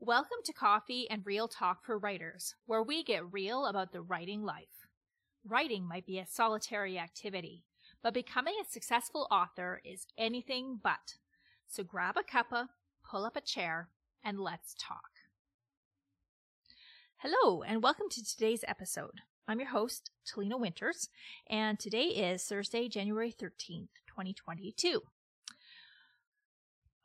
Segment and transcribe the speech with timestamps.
[0.00, 4.42] Welcome to Coffee and Real Talk for Writers, where we get real about the writing
[4.42, 4.86] life.
[5.42, 7.64] Writing might be a solitary activity,
[8.02, 11.14] but becoming a successful author is anything but.
[11.66, 12.68] So grab a cuppa,
[13.10, 13.88] pull up a chair,
[14.22, 15.12] and let's talk.
[17.16, 19.22] Hello, and welcome to today's episode.
[19.48, 21.08] I'm your host, Talena Winters,
[21.48, 25.00] and today is Thursday, January 13th, 2022.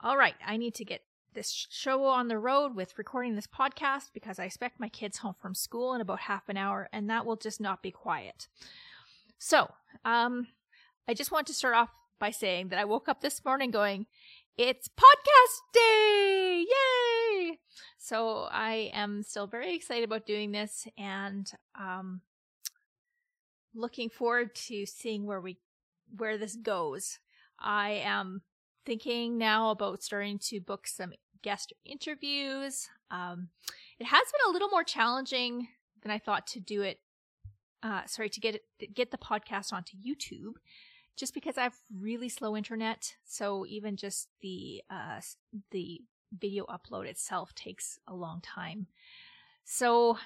[0.01, 1.03] All right, I need to get
[1.33, 5.35] this show on the road with recording this podcast because I expect my kids home
[5.39, 8.47] from school in about half an hour, and that will just not be quiet.
[9.37, 9.71] So,
[10.05, 10.47] um,
[11.07, 11.89] I just want to start off
[12.19, 14.05] by saying that I woke up this morning going,
[14.57, 16.65] it's podcast day!
[16.67, 17.59] Yay!
[17.97, 22.21] So I am still very excited about doing this and um,
[23.73, 25.57] looking forward to seeing where we
[26.17, 27.19] where this goes.
[27.57, 28.41] I am
[28.85, 32.87] thinking now about starting to book some guest interviews.
[33.09, 33.49] Um,
[33.99, 35.67] it has been a little more challenging
[36.01, 36.99] than I thought to do it.
[37.83, 40.53] Uh, sorry to get it, get the podcast onto YouTube,
[41.17, 43.15] just because I have really slow internet.
[43.25, 45.19] So even just the uh,
[45.71, 46.01] the
[46.37, 48.87] video upload itself takes a long time.
[49.63, 50.17] So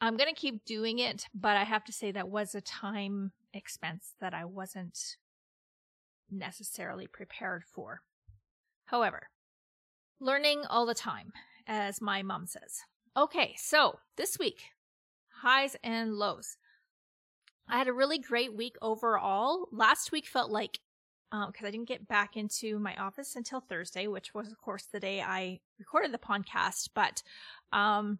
[0.00, 4.14] I'm gonna keep doing it, but I have to say that was a time expense
[4.20, 5.16] that I wasn't
[6.32, 8.00] necessarily prepared for.
[8.86, 9.28] However,
[10.20, 11.32] learning all the time,
[11.66, 12.80] as my mom says.
[13.16, 14.62] Okay, so this week,
[15.42, 16.56] highs and lows.
[17.68, 19.66] I had a really great week overall.
[19.70, 20.80] Last week felt like,
[21.30, 24.86] because um, I didn't get back into my office until Thursday, which was, of course,
[24.92, 27.22] the day I recorded the podcast, but
[27.72, 28.18] um,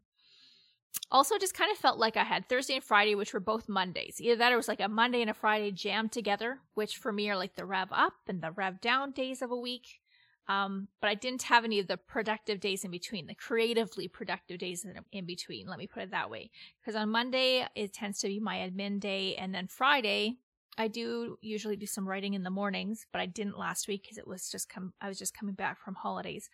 [1.10, 4.20] also just kind of felt like I had Thursday and Friday, which were both Mondays.
[4.20, 7.12] Either that or it was like a Monday and a Friday jammed together, which for
[7.12, 10.00] me are like the rev up and the rev down days of a week.
[10.48, 14.58] Um, but I didn't have any of the productive days in between, the creatively productive
[14.58, 15.66] days in, between.
[15.68, 16.50] Let me put it that way.
[16.80, 19.36] Because on Monday, it tends to be my admin day.
[19.36, 20.38] And then Friday,
[20.76, 24.18] I do usually do some writing in the mornings, but I didn't last week because
[24.18, 26.50] it was just come, I was just coming back from holidays.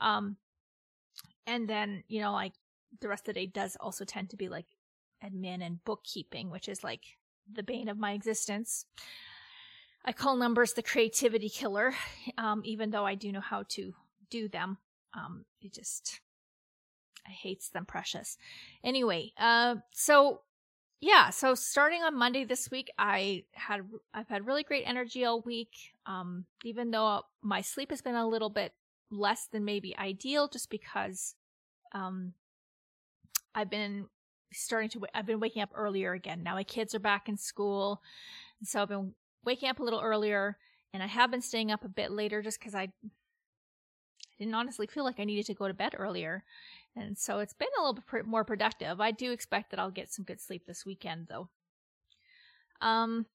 [0.00, 0.36] Um,
[1.46, 2.54] and then, you know, like
[3.00, 4.66] the rest of the day does also tend to be like
[5.24, 7.16] admin and bookkeeping, which is like
[7.50, 8.86] the bane of my existence.
[10.04, 11.94] I call numbers the creativity killer,
[12.36, 13.94] um, even though I do know how to
[14.30, 14.78] do them.
[15.14, 16.20] Um, it just,
[17.26, 18.36] I hates them precious.
[18.82, 20.40] Anyway, uh, so
[21.00, 23.80] yeah, so starting on Monday this week, I had,
[24.14, 25.74] I've had really great energy all week.
[26.06, 28.72] Um, even though my sleep has been a little bit
[29.10, 31.34] less than maybe ideal, just because,
[31.92, 32.34] um,
[33.54, 34.06] I've been
[34.52, 36.42] starting to, I've been waking up earlier again.
[36.42, 38.02] Now my kids are back in school.
[38.64, 39.14] So I've been
[39.44, 40.56] waking up a little earlier,
[40.94, 42.88] and I have been staying up a bit later just because I,
[44.42, 46.44] didn't honestly feel like I needed to go to bed earlier.
[46.96, 49.00] And so it's been a little bit more productive.
[49.00, 51.48] I do expect that I'll get some good sleep this weekend, though.
[52.80, 53.26] Um,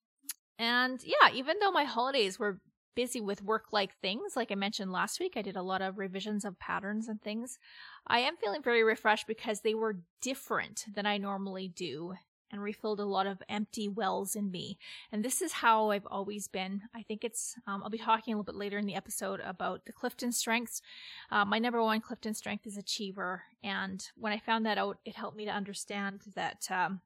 [0.59, 2.59] and yeah, even though my holidays were
[2.97, 5.99] busy with work like things, like I mentioned last week, I did a lot of
[5.99, 7.59] revisions of patterns and things.
[8.07, 12.15] I am feeling very refreshed because they were different than I normally do
[12.51, 14.79] and refilled a lot of empty wells in me.
[15.11, 16.81] And this is how I've always been.
[16.95, 19.85] I think it's, um, I'll be talking a little bit later in the episode about
[19.85, 20.81] the Clifton strengths.
[21.29, 23.43] Uh, my number one Clifton strength is achiever.
[23.63, 27.01] And when I found that out, it helped me to understand that, um,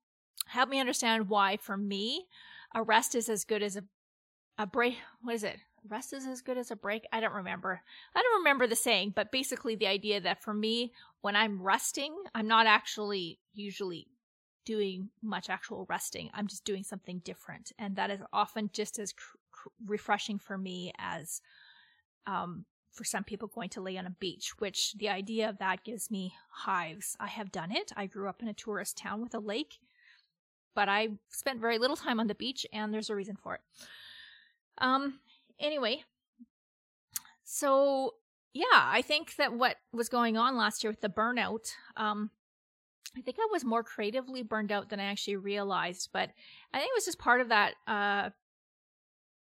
[0.45, 2.27] helped me understand why for me,
[2.73, 3.83] a rest is as good as a,
[4.57, 4.95] a break.
[5.21, 5.57] What is it?
[5.89, 7.05] Rest is as good as a break.
[7.11, 7.81] I don't remember.
[8.15, 12.15] I don't remember the saying, but basically the idea that for me, when I'm resting,
[12.35, 14.07] I'm not actually usually
[14.63, 16.29] doing much actual resting.
[16.33, 17.71] I'm just doing something different.
[17.79, 21.41] And that is often just as cr- cr- refreshing for me as
[22.27, 25.83] um, for some people going to lay on a beach, which the idea of that
[25.83, 27.15] gives me hives.
[27.19, 27.91] I have done it.
[27.95, 29.79] I grew up in a tourist town with a lake,
[30.75, 33.61] but I spent very little time on the beach, and there's a reason for it.
[34.77, 35.19] Um,
[35.61, 36.03] anyway,
[37.43, 38.15] so
[38.53, 42.31] yeah, I think that what was going on last year with the burnout, um,
[43.17, 46.29] I think I was more creatively burned out than I actually realized, but
[46.73, 47.73] I think it was just part of that.
[47.87, 48.29] Uh,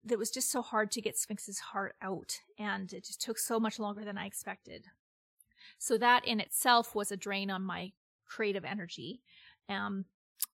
[0.07, 3.59] that was just so hard to get Sphinx's heart out, and it just took so
[3.59, 4.85] much longer than I expected.
[5.79, 7.93] So that in itself was a drain on my
[8.27, 9.23] creative energy.
[9.69, 10.05] Um,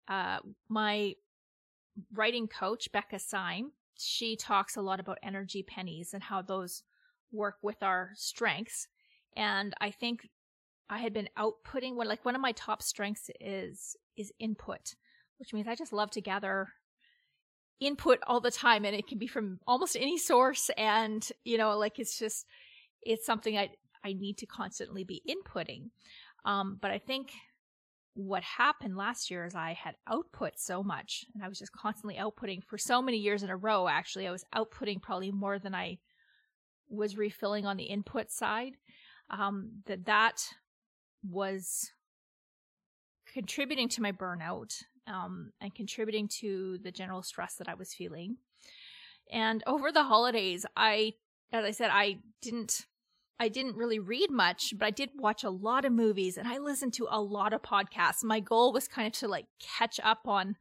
[0.07, 1.15] uh, my
[2.13, 6.83] writing coach, Becca Syme, she talks a lot about energy pennies and how those
[7.33, 8.89] work with our strengths.
[9.37, 10.29] And I think
[10.89, 14.95] I had been outputting what like one of my top strengths is is input,
[15.39, 16.69] which means I just love to gather
[17.81, 21.79] input all the time and it can be from almost any source and you know
[21.79, 22.45] like it's just
[23.03, 23.71] it's something I
[24.05, 25.91] I need to constantly be inputting.
[26.45, 27.33] Um, but I think
[28.19, 32.17] what happened last year is I had output so much and I was just constantly
[32.17, 33.87] outputting for so many years in a row.
[33.87, 35.99] Actually, I was outputting probably more than I
[36.89, 38.73] was refilling on the input side.
[39.31, 40.43] Um, that that
[41.23, 41.93] was
[43.33, 44.75] contributing to my burnout
[45.07, 48.39] um, and contributing to the general stress that I was feeling.
[49.31, 51.13] And over the holidays, I,
[51.53, 52.87] as I said, I didn't
[53.41, 56.59] I didn't really read much, but I did watch a lot of movies and I
[56.59, 58.25] listened to a lot of podcasts.
[58.25, 60.57] My goal was kind of to like catch up on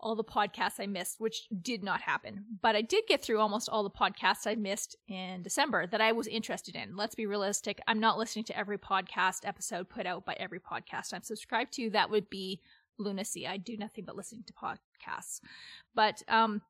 [0.00, 2.44] all the podcasts I missed, which did not happen.
[2.62, 6.12] But I did get through almost all the podcasts I missed in December that I
[6.12, 6.96] was interested in.
[6.96, 7.80] Let's be realistic.
[7.86, 11.90] I'm not listening to every podcast episode put out by every podcast I'm subscribed to.
[11.90, 12.60] That would be
[12.98, 13.46] lunacy.
[13.46, 15.40] I do nothing but listening to podcasts.
[15.94, 16.62] But um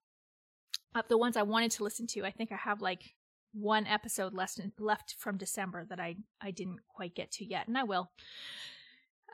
[0.95, 3.15] of the ones I wanted to listen to, I think I have like
[3.52, 7.76] one episode left left from December that I I didn't quite get to yet, and
[7.76, 8.11] I will.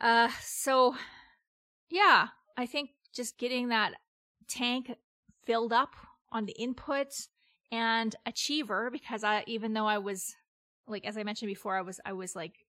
[0.00, 0.94] Uh, so
[1.90, 3.94] yeah, I think just getting that
[4.48, 4.92] tank
[5.44, 5.94] filled up
[6.32, 7.28] on the input
[7.70, 10.36] and achiever because I even though I was
[10.86, 12.66] like as I mentioned before, I was I was like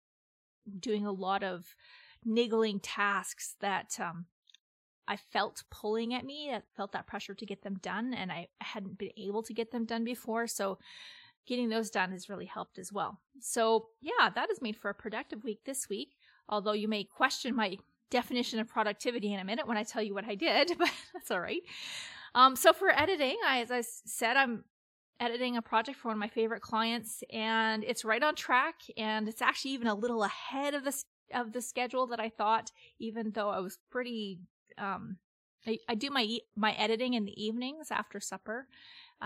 [0.80, 1.76] doing a lot of
[2.24, 4.26] niggling tasks that um
[5.06, 6.52] I felt pulling at me.
[6.54, 9.72] I felt that pressure to get them done, and I hadn't been able to get
[9.72, 10.48] them done before.
[10.48, 10.80] So
[11.48, 13.20] getting those done has really helped as well.
[13.40, 16.16] So, yeah, that has made for a productive week this week.
[16.50, 17.78] Although you may question my
[18.10, 21.32] definition of productivity in a minute when I tell you what I did, but that's
[21.32, 21.62] all right.
[22.36, 24.64] Um, so for editing, I, as I said, I'm
[25.20, 29.28] editing a project for one of my favorite clients, and it's right on track, and
[29.28, 31.04] it's actually even a little ahead of the
[31.34, 32.72] of the schedule that I thought.
[33.00, 34.40] Even though I was pretty,
[34.78, 35.18] um,
[35.66, 38.68] I, I do my my editing in the evenings after supper,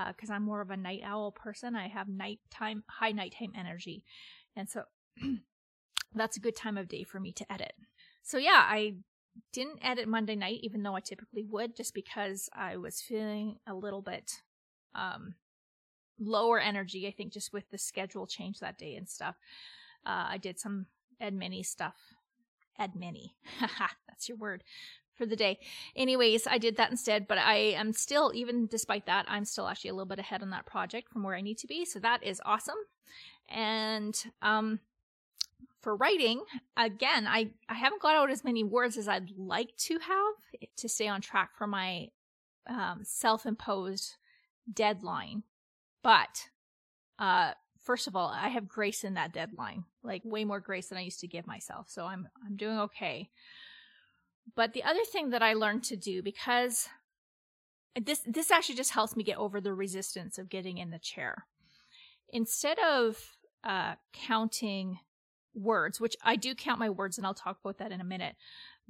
[0.08, 1.76] because uh, I'm more of a night owl person.
[1.76, 4.04] I have nighttime, high nighttime energy.
[4.56, 4.84] And so
[6.16, 7.74] that's a good time of day for me to edit.
[8.24, 8.96] So yeah, I
[9.54, 13.74] didn't edit Monday night, even though I typically would, just because I was feeling a
[13.74, 14.42] little bit
[14.96, 15.36] um,
[16.20, 17.08] lower energy.
[17.08, 19.36] I think just with the schedule change that day and stuff.
[20.06, 20.88] Uh, I did some
[21.20, 21.96] Ed stuff.
[22.80, 22.92] Ed.
[24.08, 24.64] That's your word
[25.18, 25.60] for the day.
[25.96, 29.90] Anyways, I did that instead, but I am still, even despite that, I'm still actually
[29.90, 31.86] a little bit ahead on that project from where I need to be.
[31.86, 32.78] So that is awesome.
[33.50, 34.80] And um,
[35.82, 36.42] for writing,
[36.76, 40.90] again, I, I haven't got out as many words as I'd like to have to
[40.90, 42.10] stay on track for my
[42.70, 44.16] um, self imposed
[44.72, 45.44] deadline.
[46.04, 46.50] But
[47.20, 50.98] uh, first of all, I have grace in that deadline, like way more grace than
[50.98, 51.90] I used to give myself.
[51.90, 53.30] So I'm I'm doing okay.
[54.56, 56.88] But the other thing that I learned to do because
[58.02, 61.46] this this actually just helps me get over the resistance of getting in the chair.
[62.30, 65.00] Instead of uh, counting
[65.54, 68.36] words, which I do count my words, and I'll talk about that in a minute.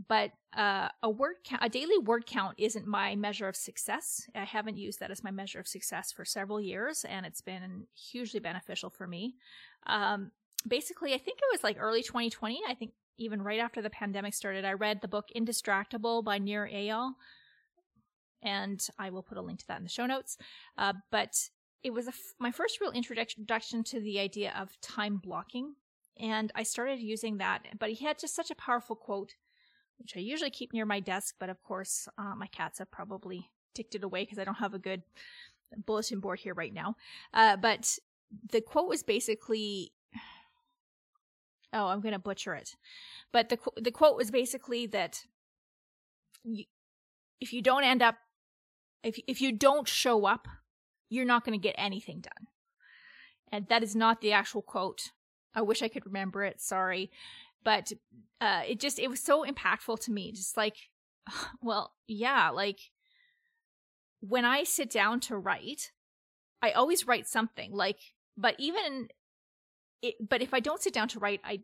[0.08, 4.30] But uh, a word count, a daily word count isn't my measure of success.
[4.36, 7.88] I haven't used that as my measure of success for several years, and it's been
[7.96, 9.36] hugely beneficial for me.
[9.88, 10.32] Um,
[10.68, 12.62] basically, I think it was like early 2020.
[12.68, 16.70] I think even right after the pandemic started, I read the book Indistractable by Nir
[16.72, 17.14] Eyal.
[18.44, 20.38] And I will put a link to that in the show notes.
[20.78, 21.50] Uh, but
[21.84, 22.08] it was
[22.40, 25.76] my first real introduction to the idea of time blocking.
[26.20, 27.64] And I started using that.
[27.80, 29.36] But he had just such a powerful quote,
[29.98, 31.36] which I usually keep near my desk.
[31.40, 34.74] But of course, uh, my cats have probably ticked it away because I don't have
[34.74, 35.04] a good
[35.86, 36.96] bulletin board here right now.
[37.34, 37.98] Uh, but
[38.52, 39.92] the quote was basically
[41.78, 42.76] oh, I'm going to butcher it.
[43.32, 45.24] But the the quote was basically that
[46.44, 46.66] you,
[47.40, 48.16] if you don't end up
[49.04, 50.48] if if you don't show up,
[51.10, 52.48] you're not going to get anything done.
[53.52, 55.12] And that is not the actual quote.
[55.54, 56.60] I wish I could remember it.
[56.60, 57.12] Sorry.
[57.64, 57.92] But
[58.42, 60.32] uh it just it was so impactful to me.
[60.32, 60.76] Just like
[61.62, 62.80] well, yeah, like
[64.20, 65.92] when I sit down to write,
[66.62, 67.72] I always write something.
[67.72, 68.00] Like
[68.38, 69.10] but even
[70.02, 71.62] it, but if I don't sit down to write, I,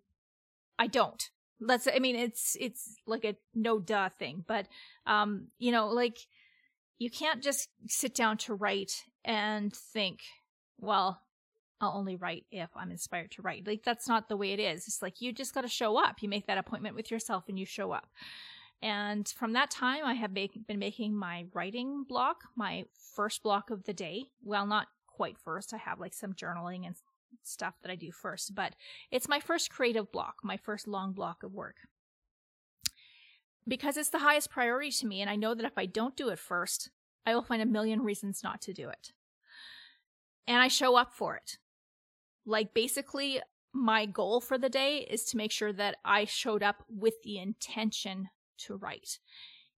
[0.78, 1.30] I don't.
[1.60, 1.88] Let's.
[1.88, 4.68] I mean, it's it's like a no duh thing, but
[5.06, 6.18] um, you know, like
[7.00, 10.20] you can't just sit down to write and think,
[10.80, 11.22] well,
[11.80, 13.68] I'll only write if I'm inspired to write.
[13.68, 14.88] Like that's not the way it is.
[14.88, 16.22] It's like you just got to show up.
[16.22, 18.08] You make that appointment with yourself and you show up.
[18.82, 22.84] And from that time, I have make, been making my writing block my
[23.16, 24.26] first block of the day.
[24.44, 25.74] Well, not quite first.
[25.74, 26.96] I have like some journaling and
[27.48, 28.74] stuff that I do first, but
[29.12, 31.76] it's my first creative block, my first long block of work.
[33.68, 36.30] Because it's the highest priority to me, and I know that if I don't do
[36.30, 36.90] it first,
[37.26, 39.14] I will find a million reasons not to do it.
[40.48, 41.58] And I show up for it.
[42.46, 43.42] Like basically,
[43.74, 47.40] my goal for the day is to make sure that I showed up with the
[47.40, 49.20] intention to write,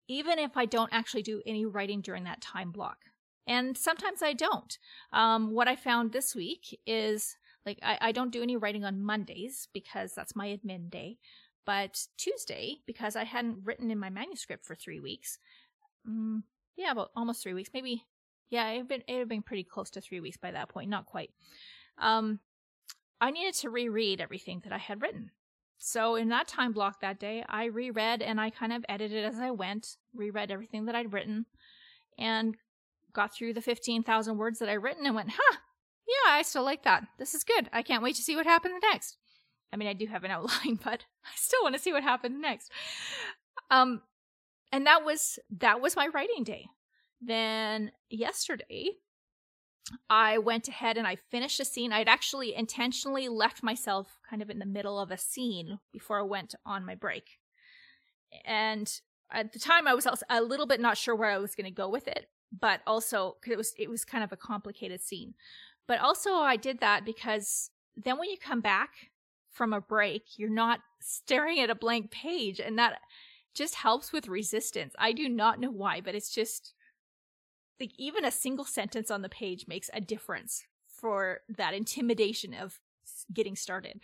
[0.09, 2.99] even if I don't actually do any writing during that time block.
[3.47, 4.79] And sometimes I don't.
[5.13, 9.03] Um, what I found this week is like I, I don't do any writing on
[9.03, 11.19] Mondays because that's my admin day.
[11.67, 15.39] But Tuesday, because I hadn't written in my manuscript for three weeks,
[16.07, 16.45] um,
[16.77, 18.05] yeah, about almost three weeks, maybe.
[18.51, 21.31] Yeah, it had been been pretty close to three weeks by that point, not quite.
[21.99, 22.41] Um,
[23.21, 25.31] I needed to reread everything that I had written.
[25.79, 29.39] So in that time block that day, I reread and I kind of edited as
[29.39, 31.47] I went, reread everything that I'd written,
[32.19, 32.57] and
[33.13, 35.57] got through the 15,000 words that I'd written and went, huh,
[36.07, 37.05] yeah, I still like that.
[37.19, 37.69] This is good.
[37.73, 39.17] I can't wait to see what happens next.
[39.73, 42.41] I mean, I do have an outline, but I still want to see what happens
[42.41, 42.71] next.
[43.71, 44.03] Um,
[44.73, 46.67] and that was that was my writing day.
[47.21, 48.91] Then yesterday,
[50.09, 51.93] I went ahead and I finished a scene.
[51.93, 56.23] I'd actually intentionally left myself kind of in the middle of a scene before I
[56.23, 57.39] went on my break.
[58.45, 58.91] And
[59.31, 61.67] at the time, I was also a little bit not sure where I was going
[61.67, 62.27] to go with it,
[62.59, 65.35] but also because it was it was kind of a complicated scene.
[65.87, 69.11] But also, I did that because then when you come back
[69.51, 73.01] from a break, you're not staring at a blank page, and that
[73.55, 74.95] just helps with resistance.
[74.99, 76.75] I do not know why, but it's just
[77.81, 82.81] like even a single sentence on the page makes a difference for that intimidation of
[83.33, 84.01] getting started.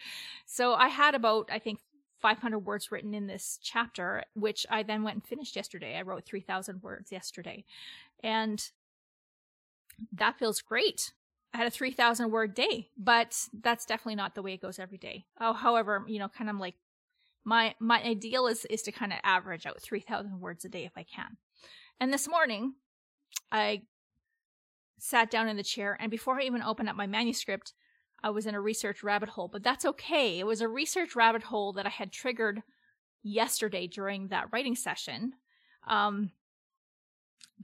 [0.46, 1.80] So I had about, I think,
[2.20, 5.96] 500 words written in this chapter, which I then went and finished yesterday.
[5.96, 7.64] I wrote 3,000 words yesterday.
[8.22, 8.62] And
[10.12, 11.12] that feels great.
[11.52, 14.98] I had a 3,000 word day, but that's definitely not the way it goes every
[14.98, 15.26] day.
[15.40, 16.74] Oh, however, you know, kind of like
[17.44, 20.92] my my ideal is is to kind of average out 3,000 words a day if
[20.96, 21.38] I can.
[21.98, 22.74] And this morning,
[23.50, 23.82] I
[24.98, 27.72] sat down in the chair, and before I even opened up my manuscript,
[28.22, 29.48] I was in a research rabbit hole.
[29.48, 30.38] But that's okay.
[30.38, 32.62] It was a research rabbit hole that I had triggered
[33.22, 35.32] yesterday during that writing session.
[35.88, 36.30] Um,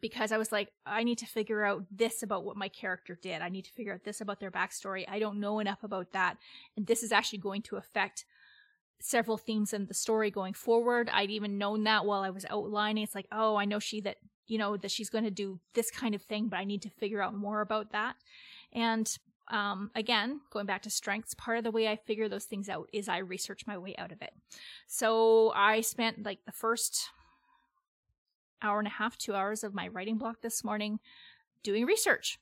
[0.01, 3.43] because I was like, I need to figure out this about what my character did.
[3.43, 5.05] I need to figure out this about their backstory.
[5.09, 6.37] I don't know enough about that.
[6.77, 8.25] And this is actually going to affect
[9.01, 11.11] several themes in the story going forward.
[11.13, 13.05] I'd even known that while I was outlining.
[13.05, 15.91] It's like, oh, I know she that you know, that she's going to do this
[15.91, 18.17] kind of thing, but I need to figure out more about that.
[18.73, 19.11] And
[19.49, 22.89] um, again, going back to strengths, part of the way I figure those things out
[22.93, 24.33] is I research my way out of it.
[24.87, 27.11] So I spent like the first
[28.63, 31.01] hour and a half, two hours of my writing block this morning
[31.63, 32.39] doing research.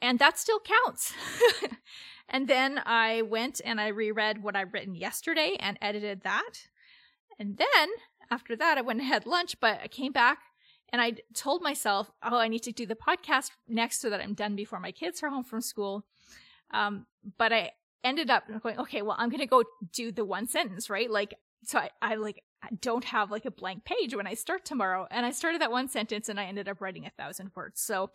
[0.00, 1.12] And that still counts.
[2.28, 6.66] and then I went and I reread what I'd written yesterday and edited that.
[7.38, 7.88] And then
[8.30, 10.38] after that, I went and had lunch, but I came back
[10.92, 14.34] and I told myself, oh, I need to do the podcast next so that I'm
[14.34, 16.04] done before my kids are home from school.
[16.72, 17.06] Um,
[17.38, 17.72] but I
[18.04, 21.10] ended up going, okay, well, I'm going to go do the one sentence, right?
[21.10, 22.42] Like, so I, I like
[22.80, 25.06] don't have like a blank page when I start tomorrow.
[25.10, 27.80] And I started that one sentence and I ended up writing a thousand words.
[27.80, 28.10] So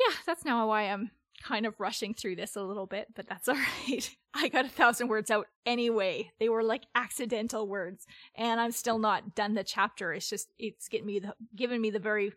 [0.00, 1.10] yeah, that's now why I'm
[1.42, 4.16] kind of rushing through this a little bit, but that's all right.
[4.34, 6.30] I got a thousand words out anyway.
[6.40, 10.12] They were like accidental words, and I'm still not done the chapter.
[10.12, 12.32] It's just it's getting me the given me the very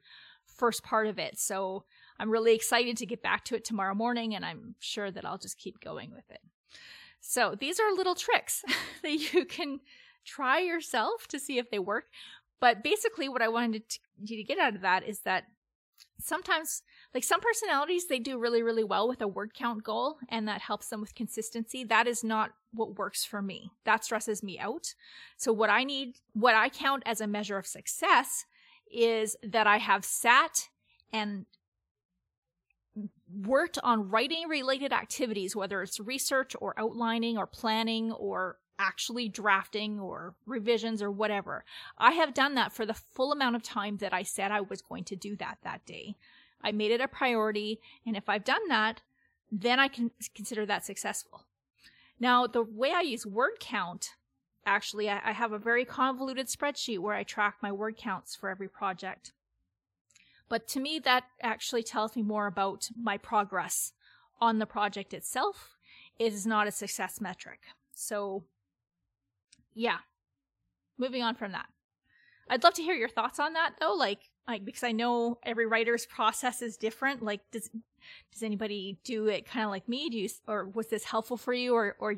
[0.46, 1.40] first part of it.
[1.40, 1.86] So
[2.20, 5.40] I'm really excited to get back to it tomorrow morning, and I'm sure that I'll
[5.40, 6.42] just keep going with it.
[7.20, 8.64] So these are little tricks
[9.02, 9.80] that you can
[10.26, 12.06] try yourself to see if they work.
[12.60, 15.46] But basically, what I wanted to, you to get out of that is that
[16.20, 16.82] sometimes
[17.14, 20.62] like some personalities they do really really well with a word count goal and that
[20.62, 21.84] helps them with consistency.
[21.84, 23.72] That is not what works for me.
[23.86, 24.94] That stresses me out.
[25.38, 28.46] So what i need what i count as a measure of success
[28.92, 30.70] is that i have sat
[31.14, 31.46] and
[33.34, 40.00] worked on writing related activities whether it's research or outlining or planning or actually drafting
[40.00, 41.66] or revisions or whatever.
[41.98, 44.82] I have done that for the full amount of time that I said I was
[44.82, 46.16] going to do that that day.
[46.62, 49.02] I made it a priority, and if I've done that,
[49.52, 51.46] then I can consider that successful.
[52.20, 54.12] Now, the way I use word count,
[54.66, 58.68] actually, I, have a very convoluted spreadsheet where I track my word counts for every
[58.68, 59.34] project.
[60.50, 63.94] But to me, that actually tells me more about my progress
[64.40, 65.76] on the project itself.
[66.20, 67.60] It is not a success metric.
[67.94, 68.44] So
[69.74, 69.98] yeah.
[70.98, 71.68] Moving on from that.
[72.50, 75.66] I'd love to hear your thoughts on that though, like like because I know every
[75.66, 77.22] writer's process is different.
[77.22, 77.70] Like does
[78.32, 80.10] does anybody do it kind of like me?
[80.10, 82.16] Do you or was this helpful for you or or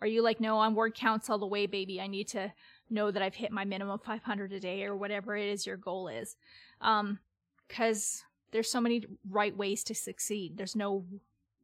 [0.00, 2.00] are you like no, I'm word counts all the way, baby.
[2.00, 2.52] I need to
[2.90, 6.08] know that I've hit my minimum 500 a day or whatever it is your goal
[6.08, 6.36] is.
[6.80, 7.20] Um
[7.68, 10.56] cuz there's so many right ways to succeed.
[10.56, 11.04] There's no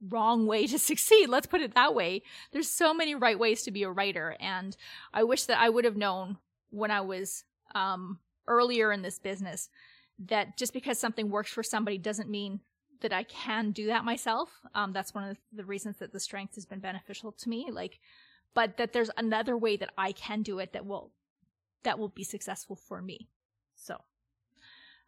[0.09, 1.29] wrong way to succeed.
[1.29, 2.23] Let's put it that way.
[2.53, 4.37] There's so many right ways to be a writer.
[4.41, 4.77] And
[5.13, 6.39] I wish that I would have known
[6.71, 7.45] when I was
[7.75, 9.69] um, earlier in this business
[10.19, 12.61] that just because something works for somebody doesn't mean
[13.01, 14.51] that I can do that myself.
[14.75, 17.69] Um, that's one of the reasons that the strength has been beneficial to me.
[17.71, 17.99] Like,
[18.55, 21.11] but that there's another way that I can do it that will
[21.83, 23.29] that will be successful for me.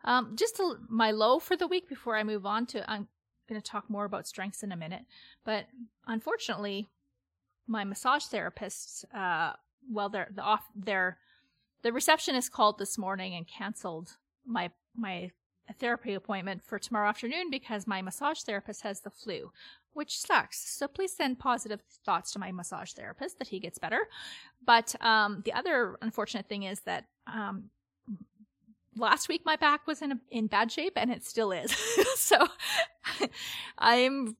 [0.07, 3.09] Um, just my low for the week before I move on to I'm
[3.49, 5.03] going to talk more about strengths in a minute.
[5.45, 5.67] But
[6.07, 6.89] unfortunately,
[7.67, 9.55] my massage therapists, uh,
[9.91, 11.19] well, they're the off their
[11.83, 15.31] the receptionist called this morning and canceled my my
[15.79, 19.51] therapy appointment for tomorrow afternoon because my massage therapist has the flu,
[19.95, 20.59] which sucks.
[20.77, 24.09] So please send positive thoughts to my massage therapist that he gets better.
[24.65, 27.71] But um, the other unfortunate thing is that um,
[28.97, 31.71] last week my back was in a, in bad shape and it still is.
[32.17, 32.47] so
[33.79, 34.37] I'm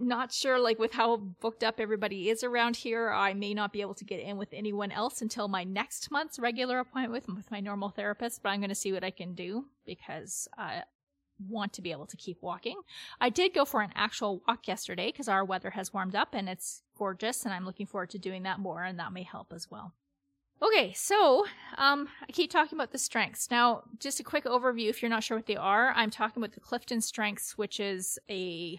[0.00, 3.80] not sure like with how booked up everybody is around here i may not be
[3.80, 7.50] able to get in with anyone else until my next month's regular appointment with, with
[7.50, 10.82] my normal therapist but i'm going to see what i can do because i
[11.48, 12.80] want to be able to keep walking
[13.20, 16.48] i did go for an actual walk yesterday because our weather has warmed up and
[16.48, 19.70] it's gorgeous and i'm looking forward to doing that more and that may help as
[19.70, 19.92] well
[20.62, 21.46] Okay, so
[21.78, 23.50] um, I keep talking about the strengths.
[23.50, 25.90] Now, just a quick overview if you're not sure what they are.
[25.96, 28.78] I'm talking about the Clifton Strengths, which is a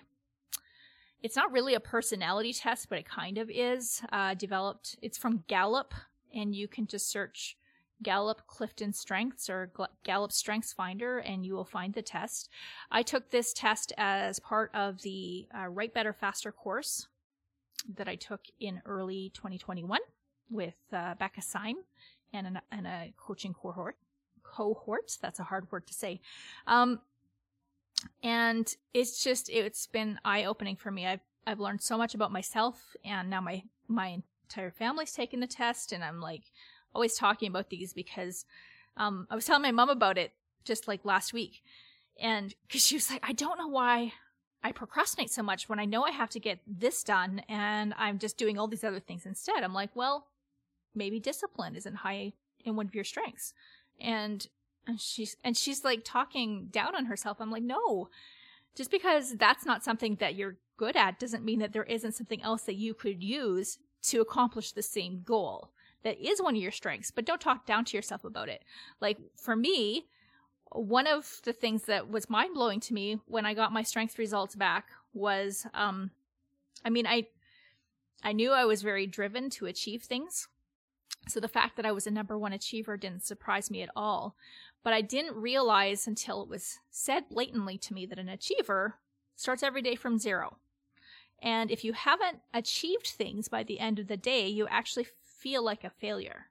[1.23, 4.01] it's not really a personality test, but it kind of is.
[4.11, 5.93] Uh, developed, it's from Gallup,
[6.33, 7.57] and you can just search
[8.03, 9.71] Gallup Clifton Strengths or
[10.03, 12.49] Gallup Strengths Finder, and you will find the test.
[12.91, 17.07] I took this test as part of the uh, Write Better Faster course
[17.95, 19.99] that I took in early 2021
[20.51, 21.77] with uh, Becca Syme
[22.33, 23.95] and, an, and a coaching cohort.
[24.43, 26.19] Cohort, that's a hard word to say.
[26.67, 26.99] Um,
[28.23, 31.05] and it's just it's been eye opening for me.
[31.07, 35.47] I've I've learned so much about myself, and now my my entire family's taking the
[35.47, 36.43] test, and I'm like
[36.93, 38.45] always talking about these because
[38.97, 40.33] um, I was telling my mom about it
[40.63, 41.63] just like last week,
[42.19, 44.13] and because she was like, I don't know why
[44.63, 48.19] I procrastinate so much when I know I have to get this done, and I'm
[48.19, 49.63] just doing all these other things instead.
[49.63, 50.27] I'm like, well,
[50.95, 53.53] maybe discipline isn't high in one of your strengths,
[53.99, 54.47] and
[54.87, 57.37] and she's and she's like talking down on herself.
[57.39, 58.09] I'm like, no.
[58.73, 62.41] Just because that's not something that you're good at doesn't mean that there isn't something
[62.41, 65.71] else that you could use to accomplish the same goal.
[66.03, 68.63] That is one of your strengths, but don't talk down to yourself about it.
[68.99, 70.07] Like for me,
[70.71, 74.17] one of the things that was mind blowing to me when I got my strength
[74.17, 76.11] results back was um
[76.85, 77.27] I mean I
[78.23, 80.47] I knew I was very driven to achieve things.
[81.27, 84.35] So the fact that I was a number one achiever didn't surprise me at all.
[84.83, 88.95] But I didn't realize until it was said blatantly to me that an achiever
[89.35, 90.57] starts every day from zero.
[91.41, 95.63] And if you haven't achieved things by the end of the day, you actually feel
[95.63, 96.47] like a failure.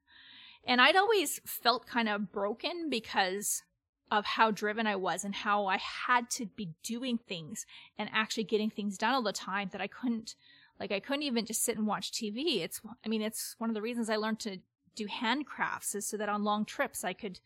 [0.64, 3.62] And I'd always felt kind of broken because
[4.10, 7.64] of how driven I was and how I had to be doing things
[7.96, 10.34] and actually getting things done all the time that I couldn't
[10.80, 12.62] like I couldn't even just sit and watch TV.
[12.62, 14.58] It's I mean it's one of the reasons I learned to
[14.96, 17.38] do handcrafts is so that on long trips I could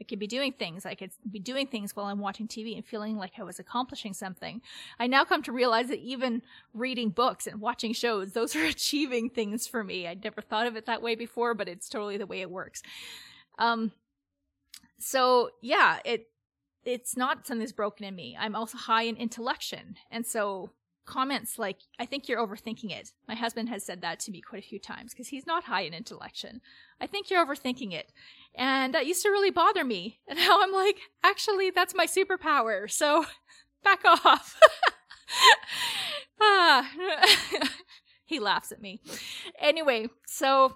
[0.00, 0.84] I could be doing things.
[0.84, 4.12] I could be doing things while I'm watching TV and feeling like I was accomplishing
[4.12, 4.60] something.
[4.98, 6.42] I now come to realize that even
[6.74, 10.06] reading books and watching shows, those are achieving things for me.
[10.06, 12.82] I'd never thought of it that way before, but it's totally the way it works.
[13.58, 13.92] Um,
[14.98, 16.28] so yeah, it,
[16.84, 18.36] it's not something that's broken in me.
[18.38, 19.96] I'm also high in intellection.
[20.10, 20.72] And so
[21.06, 23.12] comments like, I think you're overthinking it.
[23.26, 25.82] My husband has said that to me quite a few times because he's not high
[25.82, 26.60] in intellection.
[27.00, 28.12] I think you're overthinking it.
[28.54, 30.18] And that used to really bother me.
[30.28, 32.90] And now I'm like, actually, that's my superpower.
[32.90, 33.24] So
[33.84, 34.58] back off.
[36.40, 36.90] ah.
[38.24, 39.00] he laughs at me.
[39.60, 40.74] Anyway, so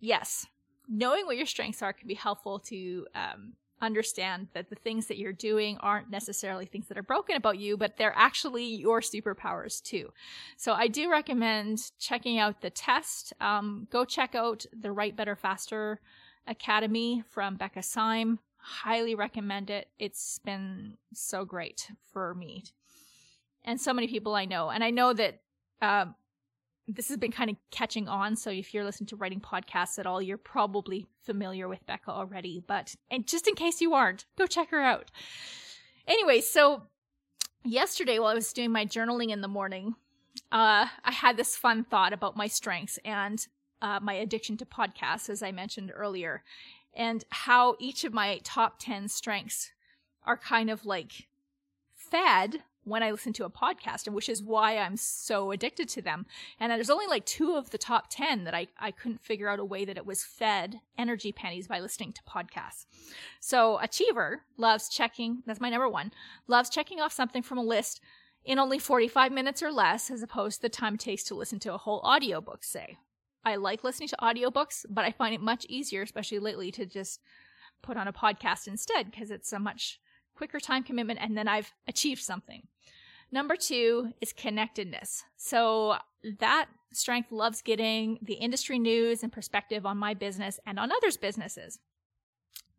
[0.00, 0.46] yes,
[0.88, 5.18] knowing what your strengths are can be helpful to um, understand that the things that
[5.18, 9.82] you're doing aren't necessarily things that are broken about you, but they're actually your superpowers
[9.82, 10.10] too.
[10.56, 13.32] So I do recommend checking out the test.
[13.40, 16.00] Um, go check out the Write Better Faster
[16.46, 18.38] Academy from Becca Syme.
[18.56, 19.88] Highly recommend it.
[19.98, 22.64] It's been so great for me
[23.64, 24.70] and so many people I know.
[24.70, 25.40] And I know that
[25.80, 26.14] um,
[26.88, 28.36] this has been kind of catching on.
[28.36, 32.62] So if you're listening to writing podcasts at all, you're probably familiar with Becca already.
[32.66, 35.10] But and just in case you aren't, go check her out.
[36.06, 36.82] Anyway, so
[37.64, 39.94] yesterday while I was doing my journaling in the morning,
[40.50, 43.46] uh, I had this fun thought about my strengths and
[43.80, 46.42] uh, my addiction to podcasts, as I mentioned earlier,
[46.94, 49.72] and how each of my top 10 strengths
[50.24, 51.28] are kind of like
[51.94, 56.02] fed when I listen to a podcast, and which is why I'm so addicted to
[56.02, 56.26] them.
[56.58, 59.60] And there's only like two of the top 10 that I, I couldn't figure out
[59.60, 62.86] a way that it was fed energy pennies by listening to podcasts.
[63.40, 66.12] So Achiever loves checking, that's my number one,
[66.46, 68.00] loves checking off something from a list
[68.44, 71.60] in only 45 minutes or less, as opposed to the time it takes to listen
[71.60, 72.98] to a whole audiobook, say.
[73.44, 77.20] I like listening to audiobooks, but I find it much easier, especially lately, to just
[77.82, 80.00] put on a podcast instead because it's a much
[80.42, 82.66] quicker time commitment and then I've achieved something.
[83.30, 85.22] Number two is connectedness.
[85.36, 85.94] So
[86.40, 91.16] that strength loves getting the industry news and perspective on my business and on others'
[91.16, 91.78] businesses.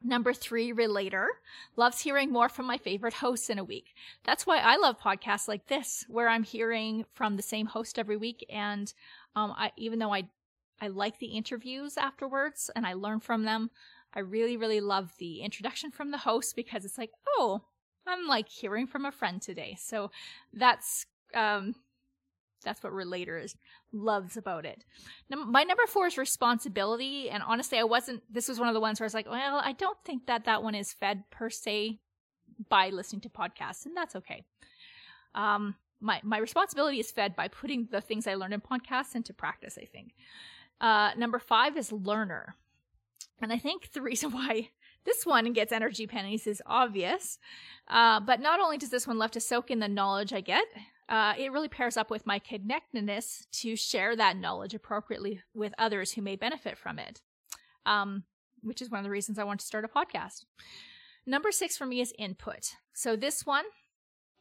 [0.03, 1.29] Number three, relator,
[1.77, 3.93] loves hearing more from my favorite hosts in a week.
[4.25, 8.17] That's why I love podcasts like this, where I'm hearing from the same host every
[8.17, 8.45] week.
[8.49, 8.93] And
[9.37, 10.27] um, I, even though I,
[10.81, 13.71] I like the interviews afterwards and I learn from them,
[14.13, 17.63] I really, really love the introduction from the host because it's like, oh,
[18.05, 19.77] I'm like hearing from a friend today.
[19.79, 20.11] So
[20.53, 21.75] that's um
[22.63, 23.55] that's what Relators
[23.91, 24.85] loves about it.
[25.29, 28.23] Now, my number four is responsibility, and honestly, I wasn't.
[28.31, 30.45] This was one of the ones where I was like, well, I don't think that
[30.45, 31.99] that one is fed per se
[32.69, 34.45] by listening to podcasts, and that's okay.
[35.35, 39.33] Um, my my responsibility is fed by putting the things I learned in podcasts into
[39.33, 39.77] practice.
[39.81, 40.13] I think.
[40.81, 42.55] Uh, number five is learner.
[43.41, 44.69] And I think the reason why
[45.05, 47.37] this one gets energy pennies is obvious.
[47.87, 50.65] Uh, but not only does this one love to soak in the knowledge I get,
[51.09, 56.13] uh, it really pairs up with my connectedness to share that knowledge appropriately with others
[56.13, 57.21] who may benefit from it,
[57.85, 58.23] um,
[58.61, 60.45] which is one of the reasons I want to start a podcast.
[61.25, 62.75] Number six for me is input.
[62.93, 63.65] So this one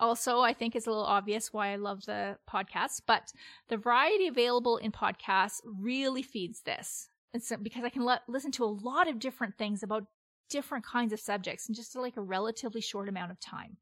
[0.00, 3.32] also I think is a little obvious why I love the podcast, but
[3.68, 7.08] the variety available in podcasts really feeds this.
[7.34, 10.04] It's because I can let, listen to a lot of different things about
[10.50, 13.78] different kinds of subjects in just like a relatively short amount of time.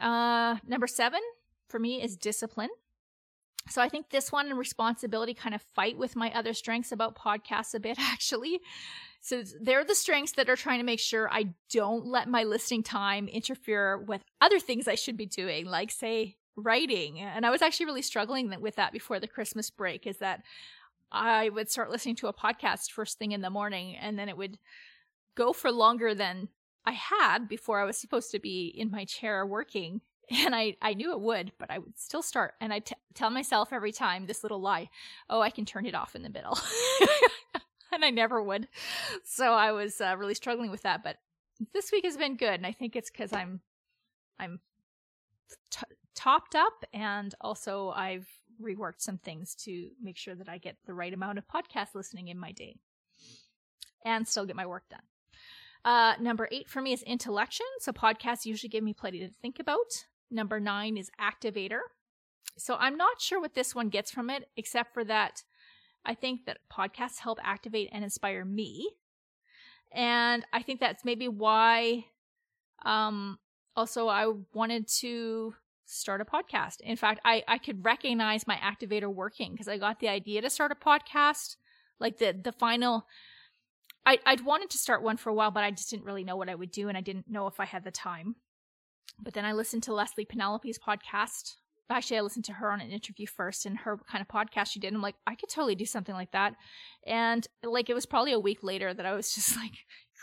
[0.00, 1.20] Uh, number seven
[1.68, 2.70] for me is discipline.
[3.68, 7.16] So I think this one and responsibility kind of fight with my other strengths about
[7.16, 8.60] podcasts a bit, actually.
[9.20, 12.82] So they're the strengths that are trying to make sure I don't let my listening
[12.82, 17.20] time interfere with other things I should be doing, like say writing.
[17.20, 20.42] And I was actually really struggling with that before the Christmas break is that
[21.14, 24.36] I would start listening to a podcast first thing in the morning and then it
[24.36, 24.58] would
[25.36, 26.48] go for longer than
[26.84, 30.00] I had before I was supposed to be in my chair working.
[30.30, 32.54] And I, I knew it would, but I would still start.
[32.58, 34.88] And I t- tell myself every time this little lie,
[35.28, 36.58] oh, I can turn it off in the middle.
[37.92, 38.66] and I never would.
[39.24, 41.04] So I was uh, really struggling with that.
[41.04, 41.18] But
[41.74, 42.54] this week has been good.
[42.54, 43.60] And I think it's because I'm,
[44.38, 44.60] I'm
[45.70, 48.26] t- topped up and also I've
[48.62, 52.28] reworked some things to make sure that I get the right amount of podcast listening
[52.28, 52.76] in my day
[54.04, 55.02] and still get my work done.
[55.84, 57.66] Uh, number eight for me is intellection.
[57.80, 60.06] So podcasts usually give me plenty to think about.
[60.30, 61.80] Number nine is activator.
[62.56, 65.42] So I'm not sure what this one gets from it, except for that
[66.04, 68.90] I think that podcasts help activate and inspire me.
[69.92, 72.06] And I think that's maybe why
[72.84, 73.38] um
[73.76, 76.80] also I wanted to start a podcast.
[76.80, 80.50] In fact, I, I could recognize my activator working because I got the idea to
[80.50, 81.56] start a podcast.
[82.00, 83.06] Like the the final
[84.06, 86.36] I, I'd wanted to start one for a while, but I just didn't really know
[86.36, 88.36] what I would do and I didn't know if I had the time.
[89.22, 91.54] But then I listened to Leslye Penelope's podcast.
[91.90, 94.80] Actually, I listened to her on an interview first and her kind of podcast she
[94.80, 94.92] did.
[94.92, 96.54] I'm like, I could totally do something like that.
[97.06, 99.72] And like, it was probably a week later that I was just like,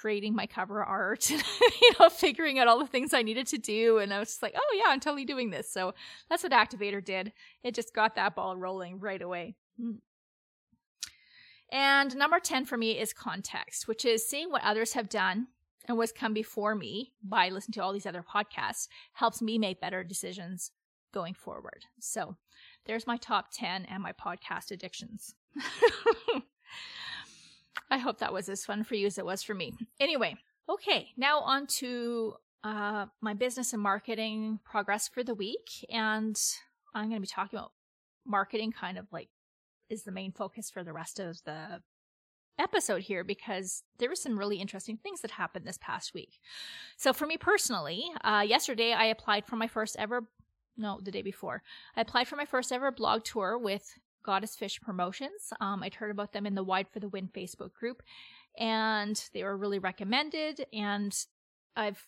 [0.01, 1.43] creating my cover art and
[1.81, 3.99] you know figuring out all the things i needed to do.
[3.99, 5.71] And i was just like oh yeah i'm totally doing this.
[5.71, 5.93] So
[6.29, 7.31] that's what activator did.
[7.63, 9.55] It just got that ball rolling right away.
[9.79, 9.97] Hmm.
[11.71, 15.47] and number 10 for me is context which is seeing what others have done
[15.87, 19.81] and what's come before me by listening to all these other podcasts helps me make
[19.81, 20.71] better decisions
[21.13, 21.85] going forward.
[21.99, 22.37] So
[22.85, 25.35] there's my top 10 and my podcast addictions
[27.89, 29.73] I hope that was as fun for you as it was for me.
[29.99, 30.38] Anyway,
[30.69, 35.86] okay, now on to uh, my business and marketing progress for the week.
[35.89, 36.39] And
[36.93, 37.71] I'm going to be talking about
[38.25, 39.29] marketing kind of like
[39.89, 41.81] is the main focus for the rest of the
[42.60, 46.39] episode here because there were some really interesting things that happened this past week.
[46.97, 50.23] So for me personally, uh, yesterday I applied for my first ever,
[50.77, 51.63] no, the day before,
[51.95, 55.53] I applied for my first ever blog tour with Goddess Fish Promotions.
[55.60, 58.03] Um, I'd heard about them in the Wide for the Win Facebook group,
[58.57, 60.65] and they were really recommended.
[60.71, 61.15] And
[61.75, 62.05] I've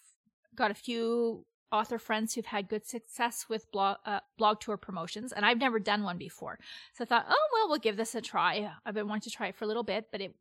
[0.55, 5.31] got a few author friends who've had good success with blog uh, blog tour promotions,
[5.31, 6.59] and I've never done one before.
[6.93, 8.69] So I thought, oh well, we'll give this a try.
[8.85, 10.35] I've been wanting to try it for a little bit, but it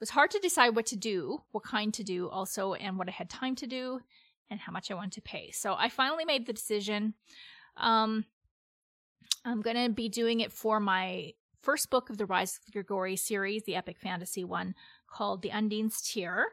[0.00, 3.12] was hard to decide what to do, what kind to do, also, and what I
[3.12, 4.00] had time to do.
[4.52, 5.50] and how much I wanted to pay.
[5.50, 7.14] So I finally made the decision.
[7.76, 8.26] Um,
[9.44, 13.16] I'm going to be doing it for my first book of the Rise of Grigori
[13.16, 14.74] series, the epic fantasy one
[15.08, 16.46] called The Undine's Tear.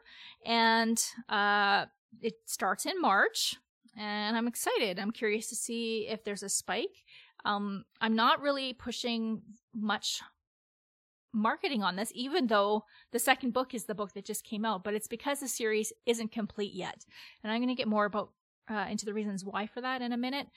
[0.46, 1.86] And uh,
[2.22, 3.56] it starts in March,
[3.98, 5.00] and I'm excited.
[5.00, 7.04] I'm curious to see if there's a spike.
[7.46, 9.42] Um, I'm not really pushing
[9.74, 10.22] much
[11.32, 14.84] marketing on this, even though the second book is the book that just came out,
[14.84, 17.06] but it's because the series isn't complete yet.
[17.44, 18.32] And I'm going to get more about
[18.70, 20.48] uh, into the reasons why for that in a minute.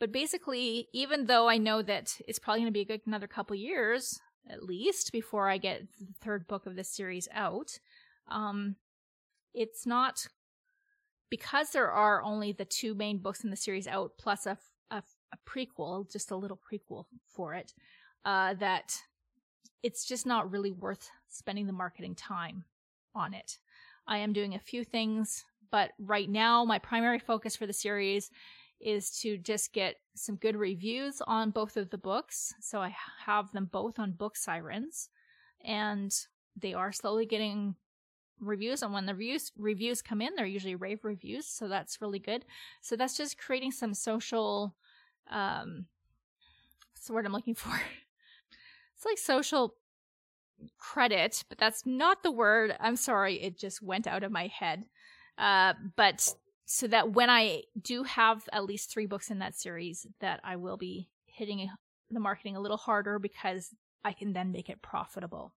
[0.00, 3.54] But basically, even though I know that it's probably going to be good another couple
[3.54, 7.78] years at least before I get the third book of this series out,
[8.28, 8.76] um,
[9.52, 10.26] it's not
[11.28, 14.56] because there are only the two main books in the series out plus a,
[14.90, 17.74] a, a prequel, just a little prequel for it,
[18.24, 18.96] uh, that
[19.82, 22.64] it's just not really worth spending the marketing time
[23.14, 23.58] on it.
[24.06, 28.30] I am doing a few things, but right now my primary focus for the series
[28.80, 32.54] is to just get some good reviews on both of the books.
[32.60, 35.08] So I have them both on Book Sirens,
[35.64, 36.14] and
[36.56, 37.74] they are slowly getting
[38.40, 38.82] reviews.
[38.82, 42.44] And when the reviews reviews come in, they're usually rave reviews, so that's really good.
[42.80, 44.74] So that's just creating some social.
[45.30, 45.86] Um,
[46.92, 47.80] what's the word I'm looking for?
[48.96, 49.74] It's like social
[50.78, 52.76] credit, but that's not the word.
[52.80, 54.84] I'm sorry, it just went out of my head.
[55.38, 56.34] Uh, but
[56.72, 60.54] so that when I do have at least three books in that series, that I
[60.54, 61.68] will be hitting
[62.12, 65.52] the marketing a little harder because I can then make it profitable.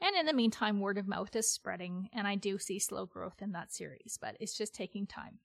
[0.00, 3.42] And in the meantime, word of mouth is spreading, and I do see slow growth
[3.42, 5.40] in that series, but it's just taking time.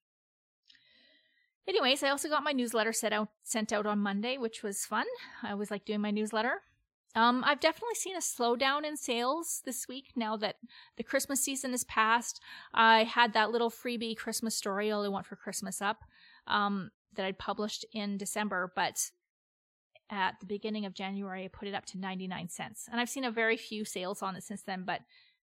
[1.67, 5.07] Anyways, I also got my newsletter set out, sent out on Monday, which was fun.
[5.43, 6.61] I always like doing my newsletter.
[7.15, 10.55] Um, I've definitely seen a slowdown in sales this week now that
[10.97, 12.41] the Christmas season is past.
[12.73, 16.03] I had that little freebie Christmas story, All I Want for Christmas up,
[16.47, 19.11] um, that I'd published in December, but
[20.09, 22.87] at the beginning of January, I put it up to 99 cents.
[22.91, 25.01] And I've seen a very few sales on it since then, but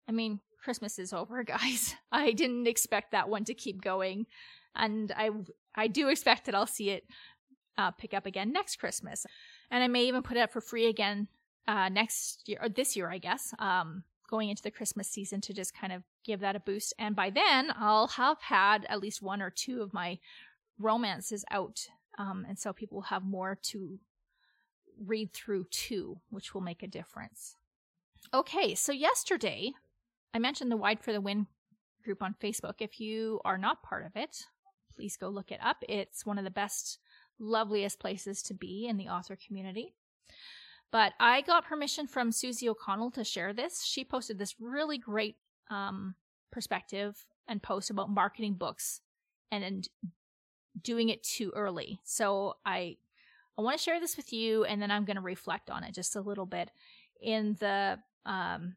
[0.08, 1.94] I mean, Christmas is over, guys.
[2.10, 4.26] I didn't expect that one to keep going.
[4.74, 5.30] And I,
[5.76, 7.04] I do expect that I'll see it
[7.78, 9.24] uh, pick up again next Christmas.
[9.70, 11.28] And I may even put it up for free again
[11.68, 15.52] uh, next year or this year, I guess, um, going into the Christmas season to
[15.52, 16.94] just kind of give that a boost.
[16.98, 20.18] And by then, I'll have had at least one or two of my
[20.78, 21.88] romances out.
[22.18, 23.98] Um, and so people will have more to
[25.04, 27.56] read through too, which will make a difference.
[28.32, 29.72] Okay, so yesterday
[30.34, 31.46] I mentioned the Wide for the Win
[32.04, 32.74] group on Facebook.
[32.80, 34.44] If you are not part of it,
[34.94, 35.78] please go look it up.
[35.88, 36.98] It's one of the best,
[37.38, 39.94] loveliest places to be in the author community.
[40.92, 43.84] But I got permission from Suzie O'Connell to share this.
[43.84, 45.36] She posted this really great
[45.70, 46.16] um,
[46.50, 49.00] perspective and post about marketing books
[49.52, 49.88] and, and
[50.82, 52.00] doing it too early.
[52.04, 52.96] So I
[53.58, 55.94] I want to share this with you, and then I'm going to reflect on it
[55.94, 56.70] just a little bit
[57.20, 58.76] in the um,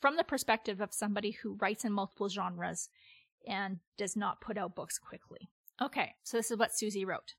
[0.00, 2.88] from the perspective of somebody who writes in multiple genres
[3.46, 5.48] and does not put out books quickly.
[5.80, 7.34] Okay, so this is what Suzie wrote.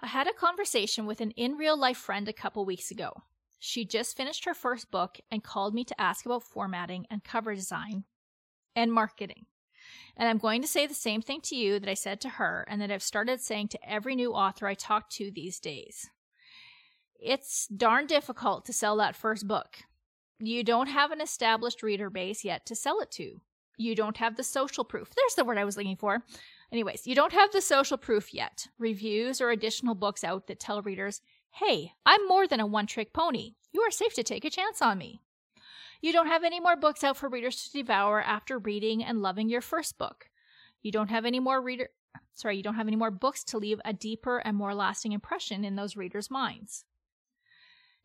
[0.00, 3.12] I had a conversation with an in real life friend a couple weeks ago.
[3.58, 7.54] She just finished her first book and called me to ask about formatting and cover
[7.54, 8.04] design
[8.76, 9.46] and marketing.
[10.16, 12.64] And I'm going to say the same thing to you that I said to her
[12.68, 16.08] and that I've started saying to every new author I talk to these days.
[17.20, 19.78] It's darn difficult to sell that first book.
[20.38, 23.40] You don't have an established reader base yet to sell it to.
[23.76, 25.10] You don't have the social proof.
[25.16, 26.22] There's the word I was looking for.
[26.70, 28.68] Anyways, you don't have the social proof yet.
[28.78, 33.12] Reviews or additional books out that tell readers, hey, I'm more than a one trick
[33.12, 33.54] pony.
[33.72, 35.22] You are safe to take a chance on me.
[36.02, 39.48] You don't have any more books out for readers to devour after reading and loving
[39.48, 40.28] your first book.
[40.82, 41.88] You don't have any more reader
[42.34, 45.64] sorry, you don't have any more books to leave a deeper and more lasting impression
[45.64, 46.84] in those readers' minds.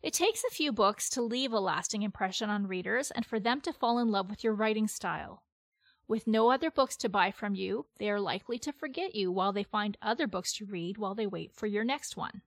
[0.02, 3.60] It takes a few books to leave a lasting impression on readers and for them
[3.62, 5.44] to fall in love with your writing style.
[6.06, 9.52] With no other books to buy from you, they are likely to forget you while
[9.52, 12.42] they find other books to read while they wait for your next one.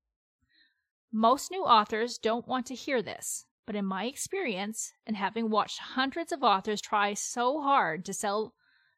[1.12, 5.80] Most new authors don't want to hear this, but in my experience, and having watched
[5.80, 8.54] hundreds of authors try so hard to sell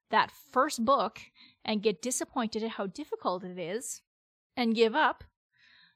[0.10, 1.22] that first book
[1.64, 4.02] and get disappointed at how difficult it is
[4.58, 5.24] and give up,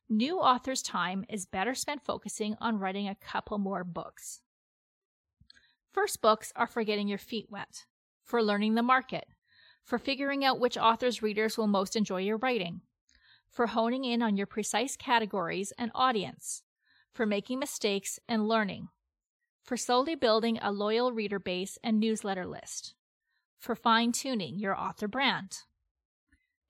[0.08, 4.40] new authors' time is better spent focusing on writing a couple more books.
[5.92, 7.86] First books are for getting your feet wet
[8.24, 9.26] for learning the market,
[9.84, 12.82] for figuring out which author's readers will most enjoy your writing,
[13.50, 16.64] for honing in on your precise categories and audience,
[17.14, 18.88] for making mistakes and learning,
[19.64, 22.96] for slowly building a loyal reader base and newsletter list,
[23.60, 25.60] for fine tuning your author brand?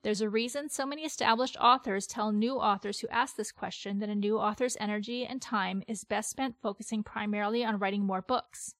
[0.03, 4.09] There's a reason so many established authors tell new authors who ask this question that
[4.09, 8.75] a new author's energy and time is best spent focusing primarily on writing more books.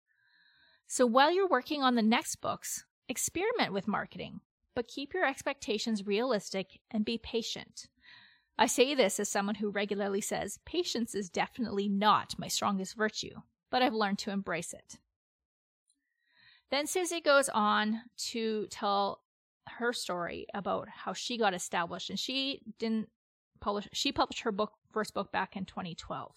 [0.88, 4.42] So while you're working on the next books, experiment with marketing,
[4.76, 7.88] but keep your expectations realistic and be patient.
[8.58, 13.42] I say this as someone who regularly says patience is definitely not my strongest virtue,
[13.70, 15.00] but I've learned to embrace it.
[16.70, 19.22] Then Suzie goes on to tell
[19.68, 23.10] her story about how she got established and she didn't
[23.60, 26.36] publish she published her book first book back in 2012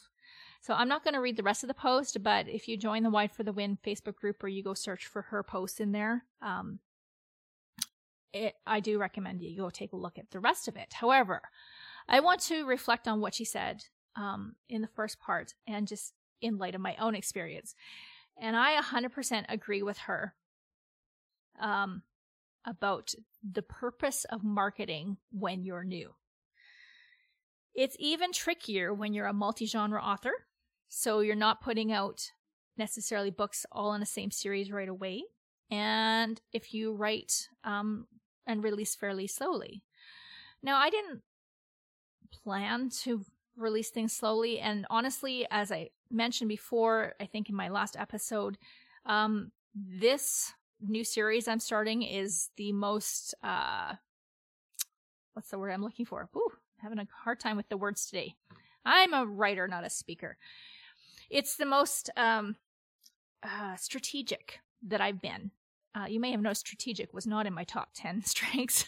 [0.67, 3.03] so i'm not going to read the rest of the post but if you join
[3.03, 5.93] the wide for the win facebook group or you go search for her post in
[5.93, 6.79] there um,
[8.33, 11.43] it, i do recommend you go take a look at the rest of it however
[12.09, 13.85] i want to reflect on what she said
[14.17, 17.75] um, in the first part and just in light of my own experience
[18.41, 20.35] and i 100% agree with her
[21.61, 22.03] um,
[22.67, 26.15] about the purpose of marketing when you're new.
[27.75, 30.33] It's even trickier when you're a multi genre author,
[30.89, 32.31] so you're not putting out
[32.77, 35.25] necessarily books all in the same series right away.
[35.71, 38.07] And if you write um,
[38.47, 39.83] and release fairly slowly.
[40.63, 41.23] Now, I didn't
[42.31, 43.25] plan to
[43.57, 44.61] release things slowly.
[44.61, 48.59] And honestly, as I mentioned before, I think in my last episode,
[49.07, 53.95] um, this new series I'm starting is the most uh
[55.33, 56.29] what's the word I'm looking for?
[56.37, 58.35] Ooh, having a hard time with the words today.
[58.85, 60.39] I'm a writer, not a speaker.
[61.31, 62.57] It's the most um
[63.43, 65.51] uh strategic that I've been.
[65.95, 68.85] Uh, you may have noticed strategic was not in my top 10 strengths.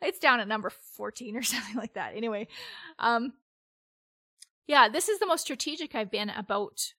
[0.00, 2.14] it's down at number 14 or something like that.
[2.16, 2.48] Anyway,
[2.98, 3.34] um,
[4.66, 6.94] yeah, this is the most strategic I've been about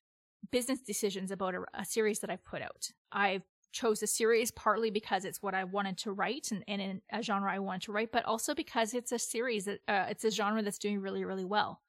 [0.52, 2.92] business decisions about a, a series that I've put out.
[3.12, 7.02] I chose a series partly because it's what I wanted to write and, and in
[7.12, 10.24] a genre I wanted to write, but also because it's a series that uh, it's
[10.24, 11.82] a genre that's doing really, really well.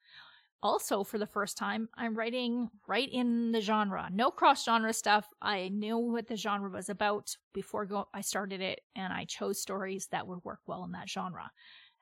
[0.61, 4.09] Also, for the first time, I'm writing right in the genre.
[4.11, 5.25] No cross genre stuff.
[5.41, 9.61] I knew what the genre was about before go- I started it, and I chose
[9.61, 11.49] stories that would work well in that genre.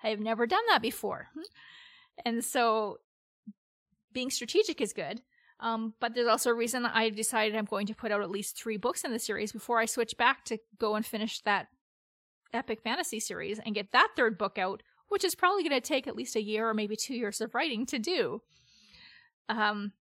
[0.03, 1.27] I have never done that before.
[2.25, 2.97] And so
[4.11, 5.21] being strategic is good.
[5.59, 8.57] Um, but there's also a reason I decided I'm going to put out at least
[8.57, 11.67] three books in the series before I switch back to go and finish that
[12.53, 16.07] epic fantasy series and get that third book out, which is probably going to take
[16.07, 18.41] at least a year or maybe two years of writing to do.
[19.49, 19.93] Um,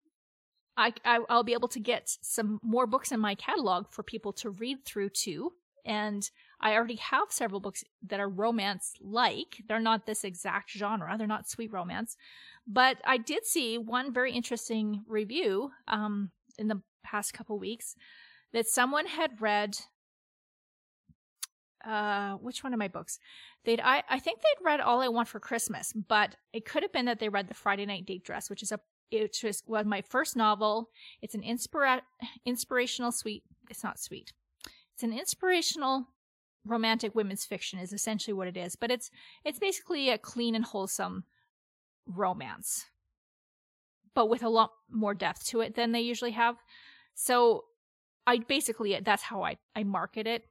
[0.77, 4.33] I, I will be able to get some more books in my catalog for people
[4.35, 5.53] to read through too.
[5.85, 6.29] And
[6.61, 9.63] I already have several books that are romance like.
[9.69, 11.17] They're not this exact genre.
[11.17, 12.17] They're not sweet romance,
[12.67, 17.95] but I did see one very interesting review um, in the past couple weeks
[18.53, 19.79] that someone had read.
[21.87, 23.21] Uh, which one of my books?
[23.67, 26.93] They'd I, I think they'd read All I Want for Christmas, but it could have
[26.93, 29.85] been that they read The Friday Night Date Dress, which is a it was, was
[29.85, 30.91] my first novel.
[31.21, 32.03] It's an inspira-
[32.45, 33.45] inspirational sweet.
[33.69, 34.33] It's not sweet.
[34.95, 36.07] It's an inspirational
[36.65, 39.11] romantic women's fiction is essentially what it is, but it's
[39.45, 41.25] it's basically a clean and wholesome
[42.07, 42.87] romance,
[44.15, 46.57] but with a lot more depth to it than they usually have.
[47.15, 47.65] So
[48.27, 50.45] I basically, that's how I, I market it,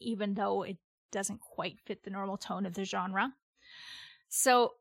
[0.00, 0.76] even though it
[1.14, 3.32] doesn't quite fit the normal tone of the genre.
[4.28, 4.72] So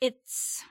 [0.00, 0.64] it's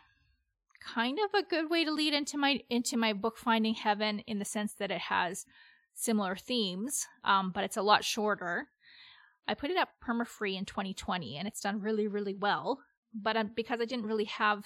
[0.81, 4.39] kind of a good way to lead into my into my book finding heaven in
[4.39, 5.45] the sense that it has
[5.93, 8.67] similar themes um, but it's a lot shorter
[9.49, 12.79] i put it up perma free in 2020 and it's done really really well
[13.13, 14.65] but um, because I didn't really have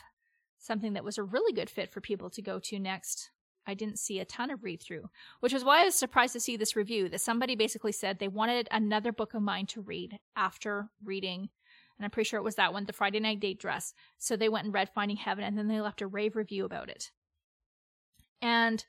[0.57, 3.31] something that was a really good fit for people to go to next,
[3.67, 6.39] I didn't see a ton of read through, which is why I was surprised to
[6.39, 10.17] see this review that somebody basically said they wanted another book of mine to read
[10.35, 11.49] after reading.
[11.97, 13.93] And I'm pretty sure it was that one, The Friday Night Date Dress.
[14.17, 16.89] So they went and read Finding Heaven and then they left a rave review about
[16.89, 17.11] it.
[18.41, 18.83] And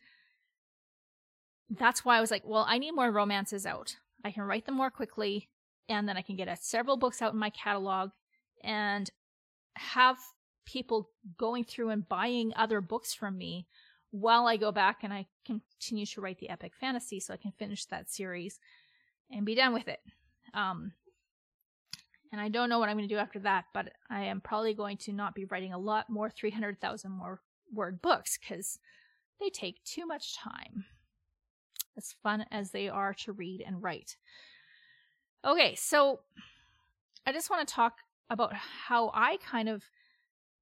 [1.69, 3.97] that's why I was like, well, I need more romances out.
[4.25, 5.51] I can write them more quickly
[5.89, 8.11] and then I can get several books out in my catalog
[8.65, 9.11] and
[9.77, 10.17] have
[10.65, 13.67] people going through and buying other books from me
[14.13, 17.53] while I go back and I continue to write the epic fantasy so I can
[17.53, 18.61] finish that series
[19.31, 20.01] and be done with it.
[20.55, 20.93] Um,
[22.31, 24.75] and I don't know what I'm going to do after that, but I am probably
[24.75, 27.41] going to not be writing a lot more 300,000 more
[27.73, 28.79] word books because
[29.41, 30.85] they take too much time.
[31.97, 34.17] As fun as they are to read and write.
[35.45, 36.21] Okay, so
[37.27, 37.99] I just want to talk
[38.31, 39.83] about how I kind of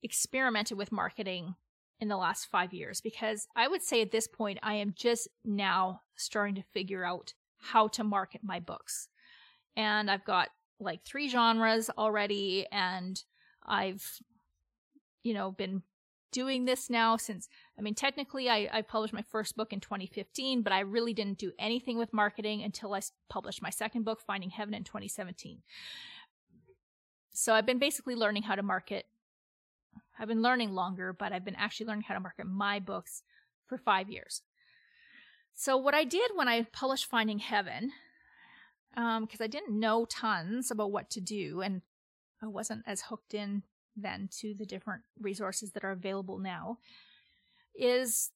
[0.02, 1.54] experimented with marketing
[2.00, 5.28] in the last five years because I would say at this point I am just
[5.44, 9.08] now starting to figure out how to market my books.
[9.76, 10.48] And I've got
[10.80, 13.22] like three genres already, and
[13.64, 14.20] I've,
[15.22, 15.82] you know, been
[16.32, 20.62] doing this now since i mean technically I, I published my first book in 2015
[20.62, 24.50] but i really didn't do anything with marketing until i published my second book finding
[24.50, 25.62] heaven in 2017
[27.32, 29.06] so i've been basically learning how to market
[30.18, 33.22] i've been learning longer but i've been actually learning how to market my books
[33.66, 34.42] for five years
[35.54, 37.90] so what i did when i published finding heaven
[38.94, 41.82] because um, i didn't know tons about what to do and
[42.42, 43.62] i wasn't as hooked in
[43.96, 46.78] then to the different resources that are available now
[47.76, 48.30] is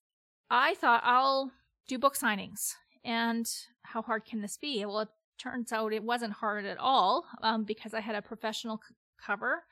[0.51, 1.53] I thought I'll
[1.89, 2.75] do book signings.
[3.05, 3.47] And
[3.83, 4.85] how hard can this be?
[4.85, 8.79] Well, it turns out it wasn't hard at all um, because I had a professional
[8.79, 8.95] c-
[9.25, 9.65] cover.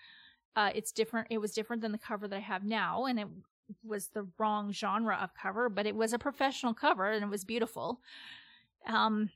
[0.55, 1.29] Uh, it's different.
[1.31, 3.29] It was different than the cover that I have now, and it
[3.85, 7.45] was the wrong genre of cover, but it was a professional cover and it was
[7.45, 8.01] beautiful.
[8.87, 9.31] Um,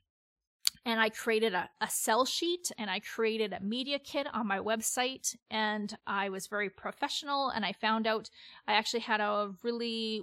[0.85, 4.59] and I created a, a sell sheet and I created a media kit on my
[4.59, 8.31] website and I was very professional and I found out
[8.69, 10.23] I actually had a really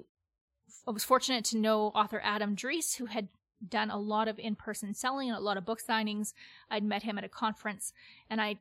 [0.87, 3.29] I was fortunate to know author Adam Dreece who had
[3.67, 6.33] done a lot of in-person selling and a lot of book signings.
[6.69, 7.93] I'd met him at a conference
[8.29, 8.59] and I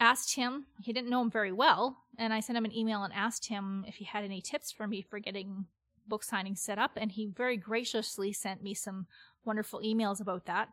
[0.00, 3.12] asked him, he didn't know him very well, and I sent him an email and
[3.12, 5.66] asked him if he had any tips for me for getting
[6.08, 9.06] book signings set up and he very graciously sent me some
[9.44, 10.68] wonderful emails about that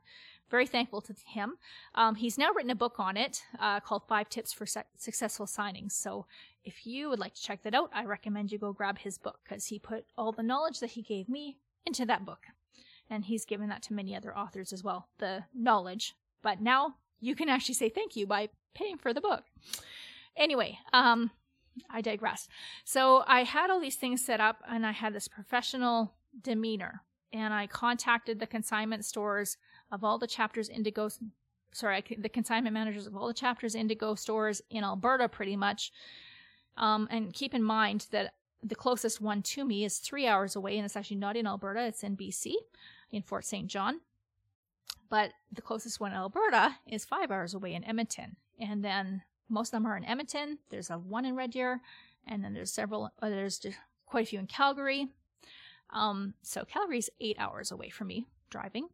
[0.49, 1.57] very thankful to him.
[1.95, 5.45] Um, he's now written a book on it uh, called Five Tips for Su- Successful
[5.45, 5.93] Signings.
[5.93, 6.25] So
[6.63, 9.39] if you would like to check that out, I recommend you go grab his book
[9.43, 12.47] because he put all the knowledge that he gave me into that book.
[13.09, 16.15] And he's given that to many other authors as well, the knowledge.
[16.41, 19.43] But now you can actually say thank you by paying for the book.
[20.35, 21.31] Anyway, um,
[21.89, 22.47] I digress.
[22.85, 27.53] So I had all these things set up and I had this professional demeanor and
[27.53, 29.57] I contacted the consignment stores
[29.91, 31.09] of all the chapters Indigo,
[31.71, 35.91] sorry, the consignment managers of all the chapters Indigo stores in Alberta, pretty much.
[36.77, 40.77] Um, and keep in mind that the closest one to me is three hours away,
[40.77, 42.53] and it's actually not in Alberta; it's in BC,
[43.11, 43.67] in Fort St.
[43.67, 44.01] John.
[45.09, 49.69] But the closest one in Alberta is five hours away in Edmonton, and then most
[49.69, 50.59] of them are in Edmonton.
[50.69, 51.81] There's a one in Red Deer,
[52.27, 53.11] and then there's several.
[53.21, 53.65] Uh, there's
[54.05, 55.07] quite a few in Calgary.
[55.91, 58.89] Um, so Calgary's eight hours away from me driving.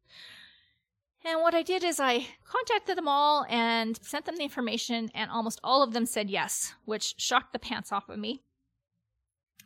[1.25, 5.31] And what I did is I contacted them all and sent them the information, and
[5.31, 8.43] almost all of them said yes, which shocked the pants off of me.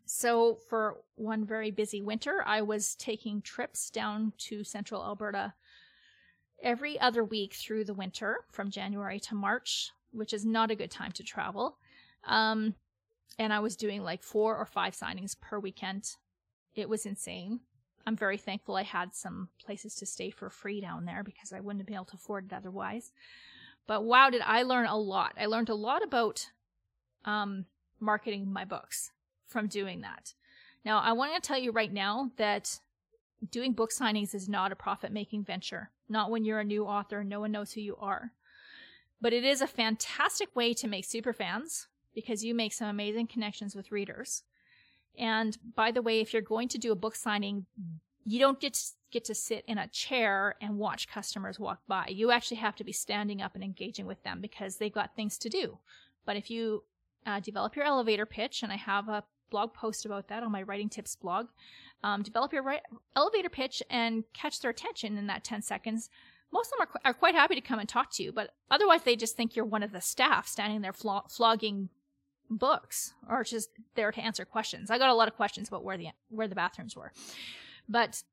[0.06, 5.54] So, for one very busy winter, I was taking trips down to central Alberta
[6.62, 10.91] every other week through the winter from January to March, which is not a good
[10.91, 11.78] time to travel.
[12.26, 12.76] Um,
[13.38, 16.16] and I was doing like four or five signings per weekend.
[16.76, 17.62] It was insane.
[18.05, 21.60] I'm very thankful I had some places to stay for free down there because I
[21.60, 23.12] wouldn't have been able to afford it otherwise.
[23.88, 25.34] But wow, did I learn a lot.
[25.39, 26.47] I learned a lot about
[27.26, 27.66] um,
[27.99, 29.12] marketing my books
[29.47, 30.34] from doing that.
[30.86, 32.80] Now, I want to tell you right now that
[33.52, 37.24] doing book signings is not a profit making venture, not when you're a new author,
[37.24, 38.32] no one knows who you are.
[39.22, 43.28] But it is a fantastic way to make super fans because you make some amazing
[43.28, 44.44] connections with readers.
[45.18, 47.66] And by the way, if you're going to do a book signing,
[48.26, 48.82] you don't get to,
[49.12, 52.08] get to sit in a chair and watch customers walk by.
[52.10, 55.38] You actually have to be standing up and engaging with them because they've got things
[55.40, 55.78] to do.
[56.26, 56.84] But if you
[57.26, 60.62] uh, develop your elevator pitch, and I have a blog post about that on my
[60.64, 61.47] writing tips blog,
[62.04, 62.82] um, develop your ri-
[63.16, 66.10] elevator pitch and catch their attention in that 10 seconds.
[66.52, 68.52] Most of them are, qu- are quite happy to come and talk to you, but
[68.72, 71.89] otherwise they just think you're one of the staff standing there flo- flogging
[72.50, 74.89] books or just there to answer questions.
[74.89, 77.12] I got a lot of questions about where the where the bathrooms were.
[77.88, 78.24] But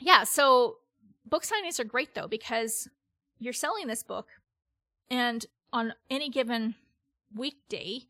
[0.00, 0.76] yeah, so
[1.24, 2.88] book signings are great though because
[3.38, 4.28] you're selling this book
[5.10, 6.74] and on any given
[7.34, 8.02] weekday,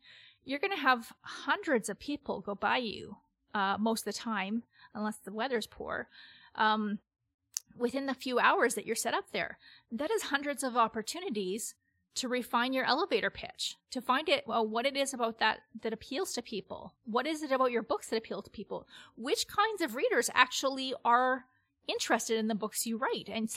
[0.45, 3.17] you're going to have hundreds of people go by you
[3.53, 4.63] uh, most of the time,
[4.93, 6.07] unless the weather's poor.
[6.55, 6.99] Um,
[7.77, 9.57] within the few hours that you're set up there,
[9.91, 11.75] that is hundreds of opportunities
[12.15, 15.93] to refine your elevator pitch, to find it well, what it is about that that
[15.93, 16.93] appeals to people.
[17.05, 18.87] What is it about your books that appeal to people?
[19.17, 21.45] Which kinds of readers actually are
[21.87, 23.29] interested in the books you write?
[23.31, 23.49] And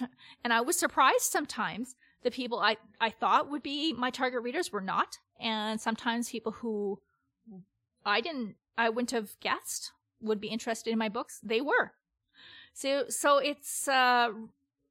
[0.42, 1.96] and I was surprised sometimes
[2.26, 6.50] the people I I thought would be my target readers were not, and sometimes people
[6.50, 6.98] who
[8.04, 11.92] I didn't I wouldn't have guessed would be interested in my books, they were.
[12.74, 14.32] So so it's uh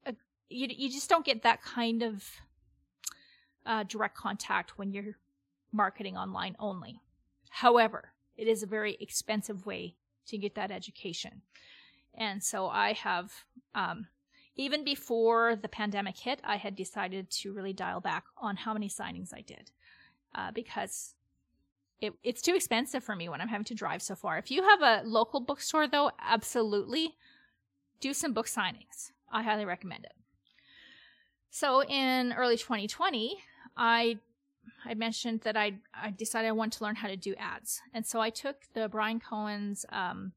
[0.05, 0.15] a,
[0.47, 2.23] you you just don't get that kind of
[3.65, 5.17] uh, direct contact when you're
[5.73, 7.01] marketing online only.
[7.49, 11.41] However, it is a very expensive way to get that education.
[12.13, 13.33] And so I have,
[13.73, 14.07] um,
[14.55, 18.89] even before the pandemic hit, I had decided to really dial back on how many
[18.89, 19.71] signings I did
[20.33, 21.13] uh, because
[21.99, 24.37] it, it's too expensive for me when I'm having to drive so far.
[24.37, 27.15] If you have a local bookstore, though, absolutely
[27.99, 29.11] do some book signings.
[29.31, 30.13] I highly recommend it.
[31.49, 33.37] So in early 2020,
[33.77, 34.19] I
[34.83, 38.05] I mentioned that I I decided I wanted to learn how to do ads, and
[38.05, 40.33] so I took the Bryan Cohen's um,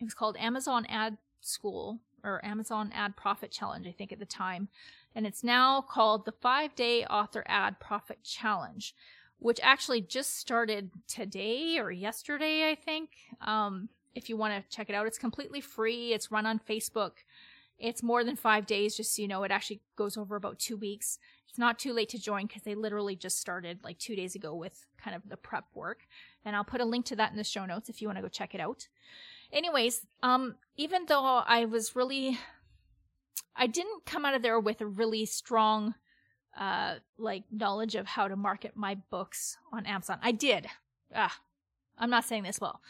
[0.00, 4.26] it was called Amazon Ad School or Amazon Ad Profit Challenge, I think at the
[4.26, 4.68] time,
[5.14, 8.94] and it's now called the Five Day Author Ad Profit Challenge,
[9.38, 13.10] which actually just started today or yesterday, I think.
[13.40, 16.12] Um, if you want to check it out, it's completely free.
[16.12, 17.12] It's run on Facebook.
[17.78, 19.42] It's more than five days, just so you know.
[19.42, 21.18] It actually goes over about two weeks.
[21.48, 24.54] It's not too late to join because they literally just started like two days ago
[24.54, 26.06] with kind of the prep work.
[26.44, 28.22] And I'll put a link to that in the show notes if you want to
[28.22, 28.88] go check it out.
[29.52, 32.38] Anyways, um, even though I was really,
[33.54, 35.94] I didn't come out of there with a really strong,
[36.58, 40.18] uh, like knowledge of how to market my books on Amazon.
[40.22, 40.66] I did.
[41.14, 41.38] Ah,
[41.98, 42.80] I'm not saying this well.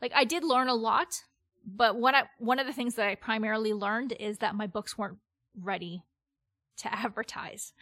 [0.00, 1.22] Like I did learn a lot,
[1.66, 4.98] but what I one of the things that I primarily learned is that my books
[4.98, 5.18] weren't
[5.58, 6.04] ready
[6.78, 7.72] to advertise.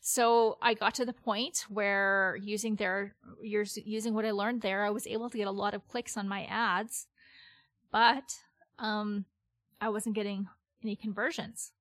[0.00, 4.90] So I got to the point where using their using what I learned there, I
[4.90, 7.06] was able to get a lot of clicks on my ads,
[7.90, 8.34] but
[8.78, 9.24] um,
[9.80, 10.48] I wasn't getting
[10.82, 11.72] any conversions.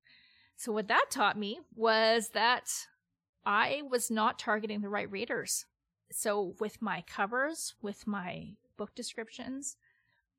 [0.56, 2.72] So what that taught me was that
[3.46, 5.66] I was not targeting the right readers.
[6.12, 9.78] So with my covers, with my book descriptions,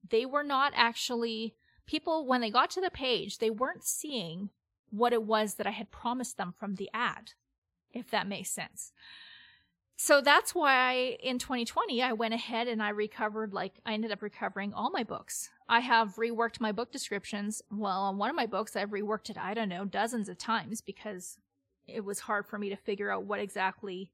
[0.08, 1.54] they were not actually
[1.86, 4.50] people when they got to the page, they weren't seeing
[4.90, 7.32] what it was that I had promised them from the ad,
[7.92, 8.92] if that makes sense.
[9.96, 14.22] So that's why in 2020 I went ahead and I recovered like I ended up
[14.22, 15.50] recovering all my books.
[15.68, 17.62] I have reworked my book descriptions.
[17.70, 20.80] Well, on one of my books I've reworked it I don't know dozens of times
[20.80, 21.38] because
[21.86, 24.10] it was hard for me to figure out what exactly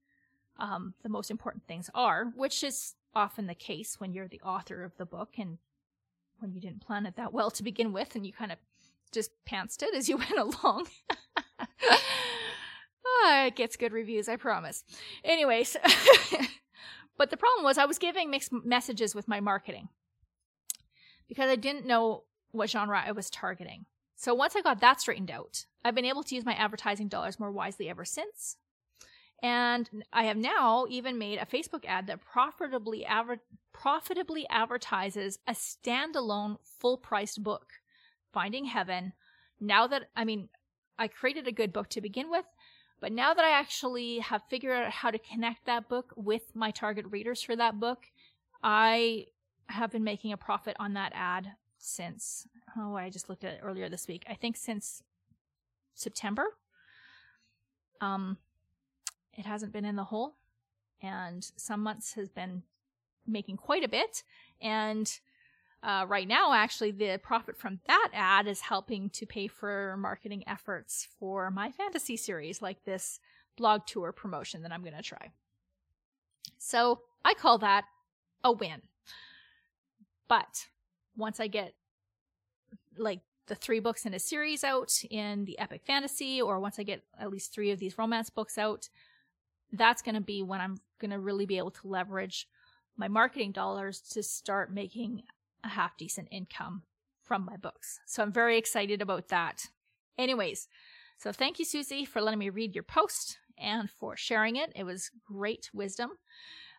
[0.59, 4.83] um, the most important things are, which is often the case when you're the author
[4.85, 5.59] of the book and
[6.39, 8.59] when you didn't plan it that well to begin with and you kind of
[9.13, 10.87] just pantsed it as you went along.
[13.07, 14.85] oh, it gets good reviews, I promise.
[15.25, 15.77] Anyways,
[17.17, 19.89] but the problem was I was giving mixed messages with my marketing
[21.29, 23.87] because I didn't know what genre I was targeting.
[24.17, 27.41] So once I got that straightened out, I've been able to use my advertising dollars
[27.41, 28.57] more wisely ever since.
[29.43, 35.53] And I have now even made a Facebook ad that profitably aver- profitably advertises a
[35.53, 37.67] standalone full-priced book,
[38.33, 39.13] Finding Heaven.
[39.61, 40.49] Now that I mean,
[40.99, 42.47] I created a good book to begin with,
[43.01, 46.71] but now that I actually have figured out how to connect that book with my
[46.71, 48.07] target readers for that book,
[48.63, 49.27] I
[49.69, 52.47] have been making a profit on that ad since
[52.77, 54.25] oh, I just looked at it earlier this week.
[54.29, 55.03] I think since
[55.95, 56.57] September.
[58.01, 58.39] Um
[59.37, 60.37] it hasn't been in the hole.
[61.03, 62.63] And some months has been
[63.27, 64.23] making quite a bit.
[64.61, 65.11] And
[65.83, 70.45] uh, right now, actually, the profit from that ad is helping to pay for marketing
[70.47, 73.21] efforts for my fantasy series, like this
[73.57, 75.31] blog tour promotion that I'm going to try.
[76.59, 77.85] So I call that
[78.43, 78.81] a win.
[80.29, 80.67] But
[81.17, 81.75] once I get
[82.97, 86.83] like the three books in a series out in the epic fantasy, or once I
[86.83, 88.89] get at least three of these romance books out,
[89.73, 92.49] that's going to be when I'm going to really be able to leverage
[92.97, 95.23] my marketing dollars to start making
[95.65, 96.83] a half decent income
[97.23, 98.01] from my books.
[98.07, 99.67] So I'm very excited about that.
[100.17, 100.69] Anyways,
[101.19, 104.73] so thank you, Suzie, for letting me read your post and for sharing it.
[104.75, 106.13] It was great wisdom.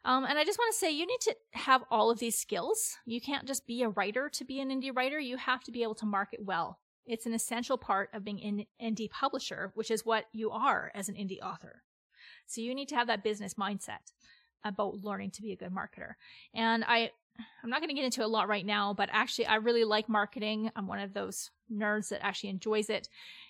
[0.06, 2.96] Um, and I just want to say you need to have all of these skills.
[3.08, 5.20] You can't just be a writer to be an indie writer.
[5.20, 6.80] You have to be able to market well.
[7.08, 11.10] It's an essential part of being an indie publisher, which is what you are as
[11.10, 11.82] an indie author.
[12.46, 14.14] So you need to have that business mindset
[14.64, 16.14] about learning to be a good marketer.
[16.54, 17.12] And I
[17.64, 20.08] I'm not going to get into a lot right now, but actually I really like
[20.08, 20.72] marketing.
[20.76, 23.10] I'm one of those nerds that actually enjoys it.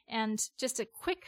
[0.09, 1.25] And just a quick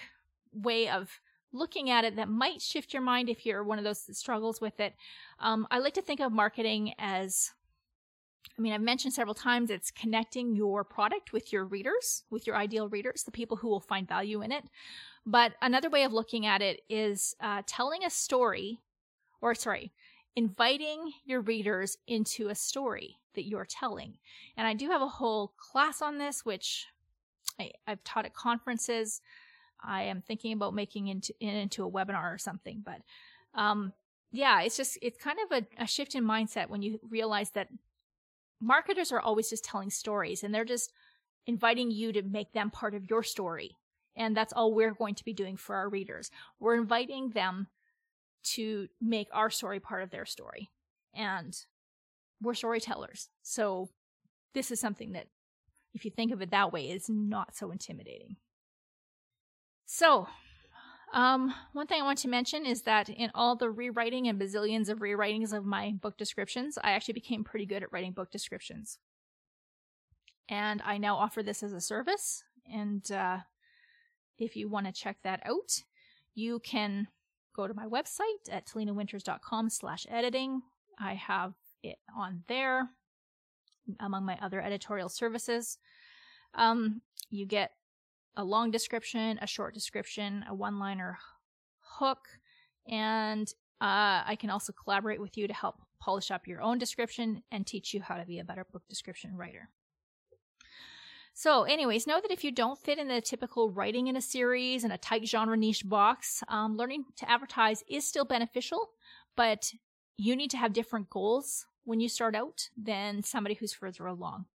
[0.52, 1.20] way of
[1.54, 4.62] looking at it that might shift your mind if you're one of those that struggles
[4.62, 4.94] with it.
[5.40, 7.52] Um, I like to think of marketing as
[8.58, 12.56] I mean, I've mentioned several times it's connecting your product with your readers, with your
[12.56, 14.64] ideal readers, the people who will find value in it.
[15.26, 18.80] But another way of looking at it is uh, telling a story,
[19.42, 19.92] or sorry,
[20.36, 24.18] inviting your readers into a story that you're telling.
[24.56, 26.88] And I do have a whole class on this, which
[27.60, 29.22] I, have taught at conferences.
[29.84, 32.84] I am thinking about making into into a webinar or something.
[32.86, 33.02] But
[33.54, 33.94] um,
[34.32, 37.70] yeah, it's just it's kind of a, a shift in mindset when you realize that
[38.60, 40.92] marketers are always just telling stories, and they're just
[41.46, 43.78] inviting you to make them part of your story
[44.18, 46.32] And that's all we're going to be doing for our readers.
[46.60, 47.68] We're inviting them
[48.56, 50.72] to make our story part of their story.
[51.14, 51.56] And
[52.42, 53.30] we're storytellers.
[53.44, 53.90] So
[54.54, 55.28] this is something that,
[55.94, 58.38] if you think of it that way, is not so intimidating.
[59.88, 60.28] So,
[61.14, 64.90] um, one thing I want to mention is that in all the rewriting and bazillions
[64.90, 69.00] of rewritings of my book descriptions, I actually became pretty good at writing book descriptions.
[70.50, 72.44] And I now offer this as a service.
[72.72, 73.40] And uh,
[74.38, 75.84] if you want to check that out,
[76.36, 77.08] you can
[77.56, 80.64] go to my website at talenawinters.com slash editing.
[81.00, 82.90] I have it on there
[84.02, 85.78] among my other editorial services.
[86.56, 87.72] Um, you get
[88.38, 91.18] a long description, a short description, a one liner
[91.80, 92.28] hook,
[92.88, 93.48] and
[93.82, 97.66] uh, I can also collaborate with you to help polish up your own description and
[97.66, 99.70] teach you how to be a better book description writer.
[101.34, 104.84] So, anyways, know that if you don't fit in the typical writing in a series
[104.84, 108.90] and a tight genre niche box, um, learning to advertise is still beneficial,
[109.36, 109.72] but
[110.18, 114.46] you need to have different goals when you start out than somebody who's further along.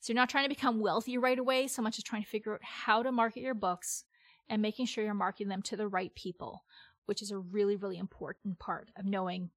[0.00, 2.54] So, you're not trying to become wealthy right away so much as trying to figure
[2.54, 4.04] out how to market your books
[4.48, 6.64] and making sure you're marketing them to the right people,
[7.06, 9.50] which is a really, really important part of knowing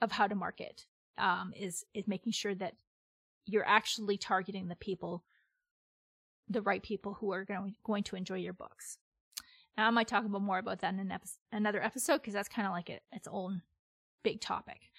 [0.00, 0.86] of how to market.
[1.18, 2.74] Um, is is making sure that
[3.44, 5.22] you're actually targeting the people
[6.50, 8.98] the right people who are going, going to enjoy your books.
[9.76, 12.48] Now, I might talk a about more about that in epi- another episode because that's
[12.48, 13.62] kind of like it, its own
[14.22, 14.90] big topic.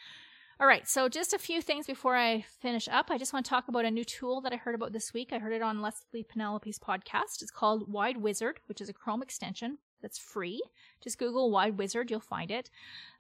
[0.62, 3.07] All right, so just a few things before I finish up.
[3.09, 5.34] I just want to talk about a new tool that I heard about this week.
[5.34, 7.41] I heard it on Leslye Penelope's podcast.
[7.41, 10.62] It's called Wide Wizard, which is a Chrome extension that's free.
[11.03, 12.70] Just Google Wide Wizard, you'll find it.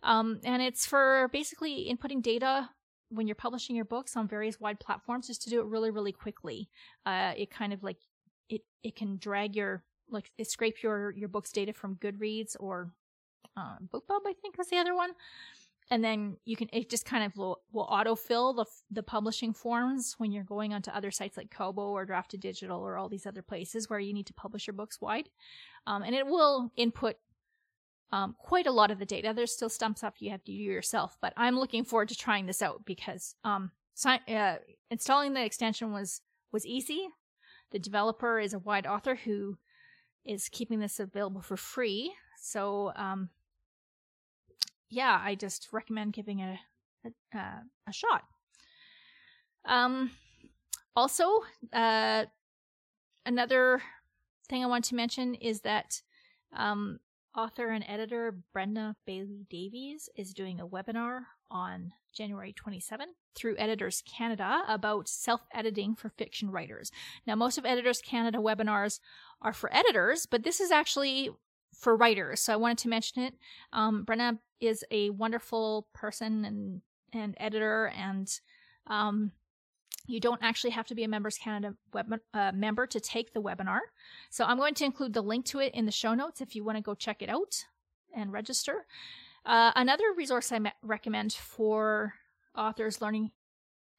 [0.03, 2.69] Um, and it's for basically inputting data
[3.09, 6.11] when you're publishing your books on various wide platforms, just to do it really, really
[6.11, 6.69] quickly.
[7.07, 7.97] Uh, it kind of like
[8.49, 12.91] it it can drag your like scrape your your book's data from Goodreads or
[13.57, 15.11] uh, BookBub, I think was the other one,
[15.91, 20.15] and then you can it just kind of will, will autofill the the publishing forms
[20.17, 23.89] when you're going onto other sites like Kobo or Draft2Digital or all these other places
[23.89, 25.29] where you need to publish your books wide,
[25.85, 27.17] um, and it will input
[28.13, 29.33] um, quite a lot of the data.
[29.35, 32.45] There's still some stuff you have to do yourself, but I'm looking forward to trying
[32.45, 33.71] this out because um,
[34.05, 34.55] uh,
[34.89, 36.21] installing the extension was
[36.53, 37.09] was easy.
[37.71, 39.57] The developer is a wide author who
[40.25, 42.13] is keeping this available for free.
[42.37, 43.29] So, um,
[44.91, 46.59] yeah, I just recommend giving it
[47.05, 48.23] a, a, uh, a shot.
[49.65, 50.11] Um,
[50.95, 51.39] also,
[51.71, 52.25] uh,
[53.25, 53.81] another
[54.49, 56.01] thing I want to mention is that
[56.53, 56.99] um,
[57.35, 64.03] author and editor Brenda Bailey Davies is doing a webinar on January 27 through Editors
[64.05, 66.91] Canada about self editing for fiction writers.
[67.25, 68.99] Now, most of Editors Canada webinars
[69.41, 71.29] are for editors, but this is actually
[71.81, 72.39] for writers.
[72.39, 73.33] So I wanted to mention it.
[73.73, 78.31] Um, Brenna is a wonderful person and, and editor, and
[78.85, 79.31] um,
[80.07, 83.41] you don't actually have to be a Members Canada web, uh, member to take the
[83.41, 83.79] webinar.
[84.29, 86.63] So I'm going to include the link to it in the show notes if you
[86.63, 87.65] want to go check it out
[88.15, 88.85] and register.
[89.43, 92.13] Uh, another resource I me- recommend for
[92.55, 93.31] authors learning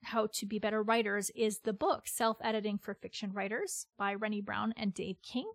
[0.04, 4.40] how to be better writers is the book Self Editing for Fiction Writers by Renni
[4.44, 5.50] Browne and Dave King.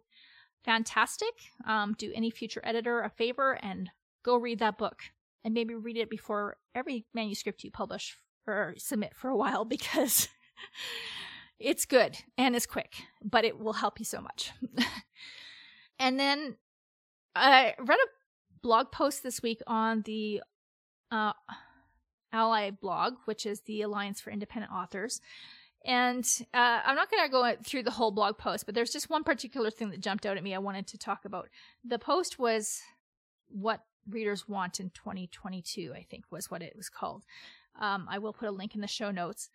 [0.65, 1.33] Fantastic.
[1.65, 3.89] Um, do any future editor a favor and
[4.23, 5.01] go read that book
[5.43, 10.27] and maybe read it before every manuscript you publish or submit for a while because
[11.59, 14.51] it's good and it's quick, but it will help you so much.
[15.99, 16.57] and then
[17.35, 20.41] I read a blog post this week on the
[21.11, 21.33] uh,
[22.33, 25.21] ALLi blog, which is the Alliance for Independent Authors.
[25.87, 29.09] And uh, I'm not going to go through the whole blog post, but there's just
[29.09, 31.47] one particular thing that jumped out at me I wanted to talk about.
[31.85, 32.81] The post was
[33.47, 37.23] what readers want in 2022, I think was what it was called.
[37.79, 39.49] Um, I will put a link in the show notes.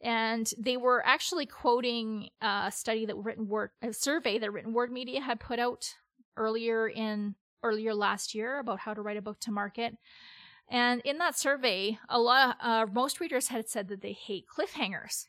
[0.00, 4.90] And they were actually quoting a study that written word, a survey that written word
[4.90, 5.94] media had put out
[6.36, 9.96] earlier in earlier last year about how to write a book to market.
[10.70, 15.26] And in that survey, a lot, uh, most readers had said that they hate cliffhangers.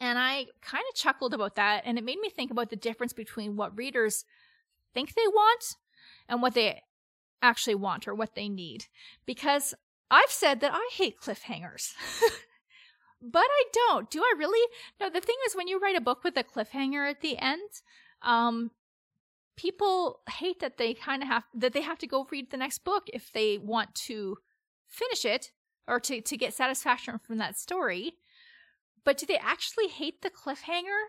[0.00, 3.12] And I kind of chuckled about that, and it made me think about the difference
[3.12, 4.24] between what readers
[4.92, 5.76] think they want
[6.28, 6.82] and what they
[7.40, 8.86] actually want or what they need.
[9.24, 9.74] Because
[10.10, 11.94] I've said that I hate cliffhangers.
[13.22, 14.10] but I don't.
[14.10, 14.68] Do I really?
[15.00, 17.70] No, the thing is, when you write a book with a cliffhanger at the end,
[18.22, 18.70] um,
[19.56, 22.84] people hate that they kind of have that they have to go read the next
[22.84, 24.36] book if they want to
[24.86, 25.52] finish it
[25.88, 28.14] or to, to get satisfaction from that story.
[29.06, 31.04] But do they actually hate the cliffhanger?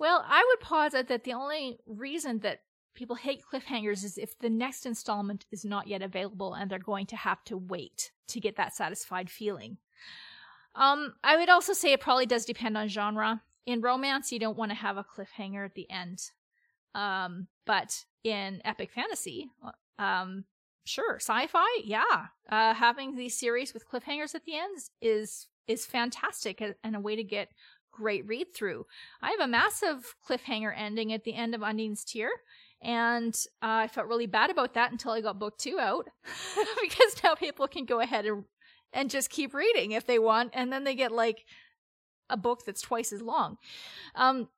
[0.00, 2.62] Well, I would posit that the only reason that
[2.94, 7.06] people hate cliffhangers is if the next installment is not yet available and they're going
[7.06, 9.78] to have to wait to get that satisfied feeling.
[10.74, 13.42] Um, I would also say it probably does depend on genre.
[13.64, 16.32] In romance, you don't want to have a cliffhanger at the end.
[16.96, 19.50] Um, but in epic fantasy,
[20.00, 20.46] um,
[20.84, 26.60] sure, sci-fi, yeah, uh, having these series with cliffhangers at the end is is fantastic
[26.60, 27.50] and a way to get
[27.92, 28.86] great read through.
[29.20, 32.30] I have a massive cliffhanger ending at the end of Undine's Tear,
[32.80, 36.06] and uh, I felt really bad about that until I got book two out
[36.82, 38.44] because now people can go ahead and
[38.92, 41.44] and just keep reading if they want, and then they get like
[42.30, 43.58] a book that's twice as long.
[44.14, 44.48] Um,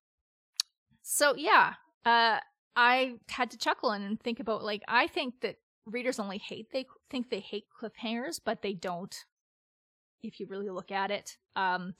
[1.02, 2.38] so yeah, uh,
[2.76, 5.56] I had to chuckle and think about like I think that
[5.86, 9.14] readers only hate they think they hate cliffhangers, but they don't.
[10.22, 11.94] If you really look at it, um,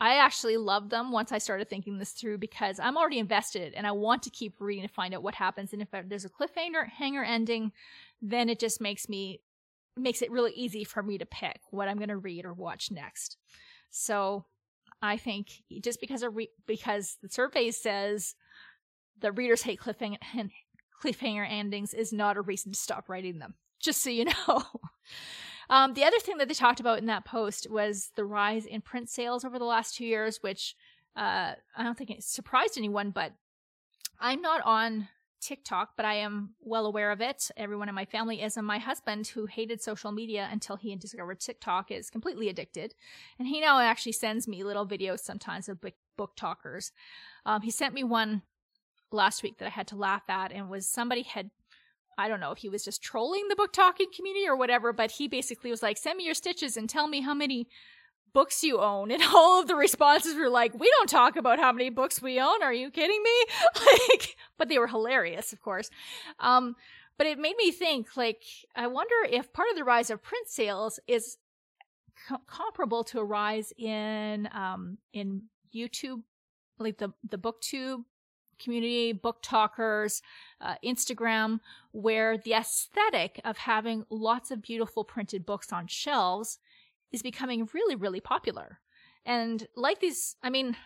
[0.00, 3.86] I actually love them once I started thinking this through because I'm already invested and
[3.86, 5.72] I want to keep reading to find out what happens.
[5.72, 7.72] And if there's a cliffhanger hanger ending,
[8.20, 9.40] then it just makes me
[9.96, 12.90] makes it really easy for me to pick what I'm going to read or watch
[12.90, 13.36] next.
[13.90, 14.44] So
[15.00, 18.34] I think just because re- because the survey says
[19.20, 20.18] the readers hate cliffhanger
[21.02, 23.54] cliffhanger endings is not a reason to stop writing them.
[23.80, 24.64] Just so you know.
[25.70, 28.80] Um, the other thing that they talked about in that post was the rise in
[28.80, 30.74] print sales over the last two years, which
[31.16, 33.32] uh, I don't think it surprised anyone, but
[34.20, 35.08] I'm not on
[35.40, 37.50] TikTok, but I am well aware of it.
[37.56, 41.40] Everyone in my family is, and my husband, who hated social media until he discovered
[41.40, 42.94] TikTok, is completely addicted.
[43.38, 45.78] And he now actually sends me little videos sometimes of
[46.16, 46.92] book talkers.
[47.44, 48.42] Um, he sent me one
[49.12, 51.50] last week that I had to laugh at, and was somebody had
[52.18, 55.12] I don't know if he was just trolling the book talking community or whatever, but
[55.12, 57.68] he basically was like, send me your stitches and tell me how many
[58.32, 59.10] books you own.
[59.14, 62.40] And all of the responses were like, we don't talk about how many books we
[62.40, 62.62] own.
[62.62, 63.44] Are you kidding me?
[63.86, 65.88] like, but they were hilarious, of course.
[66.40, 66.76] Um,
[67.16, 68.42] but it made me think, like,
[68.74, 71.38] I wonder if part of the rise of print sales is
[72.28, 75.42] co- comparable to a rise in, um, in
[75.74, 76.22] YouTube,
[76.78, 78.02] like the, the booktube
[78.58, 80.22] community, book talkers,
[80.60, 81.60] uh, Instagram,
[81.92, 86.58] where the aesthetic of having lots of beautiful printed books on shelves
[87.12, 88.80] is becoming really, really popular.
[89.24, 90.76] And like these, I mean,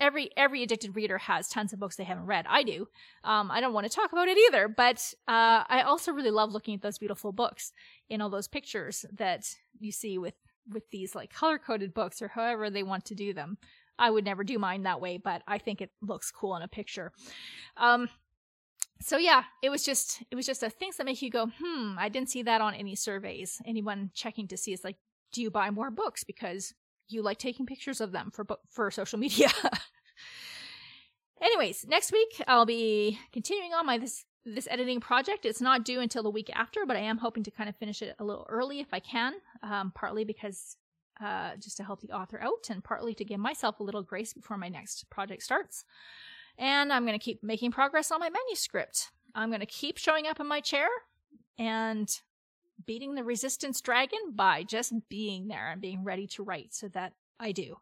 [0.00, 2.46] every every addicted reader has tons of books they haven't read.
[2.48, 2.88] I do.
[3.24, 6.52] Um, I don't want to talk about it either, but uh, I also really love
[6.52, 7.72] looking at those beautiful books
[8.08, 9.48] in all those pictures that
[9.78, 10.34] you see with
[10.70, 13.58] with these like color coded books or however they want to do them.
[13.98, 16.68] I would never do mine that way, but I think it looks cool in a
[16.68, 17.12] picture.
[17.76, 18.08] Um,
[19.00, 21.94] so yeah, it was just it was just a things that make you go, hmm.
[21.98, 23.60] I didn't see that on any surveys.
[23.66, 24.96] Anyone checking to see is like,
[25.32, 26.74] do you buy more books because
[27.08, 29.48] you like taking pictures of them for for social media?
[31.40, 35.44] Anyways, next week I'll be continuing on my this this editing project.
[35.44, 38.02] It's not due until the week after, but I am hoping to kind of finish
[38.02, 39.34] it a little early if I can.
[39.62, 40.76] Um, partly because
[41.22, 44.32] uh, just to help the author out, and partly to give myself a little grace
[44.32, 45.84] before my next project starts.
[46.58, 49.10] And I'm going to keep making progress on my manuscript.
[49.34, 50.88] I'm going to keep showing up in my chair
[51.58, 52.08] and
[52.86, 57.12] beating the resistance dragon by just being there and being ready to write so that
[57.38, 57.76] I do.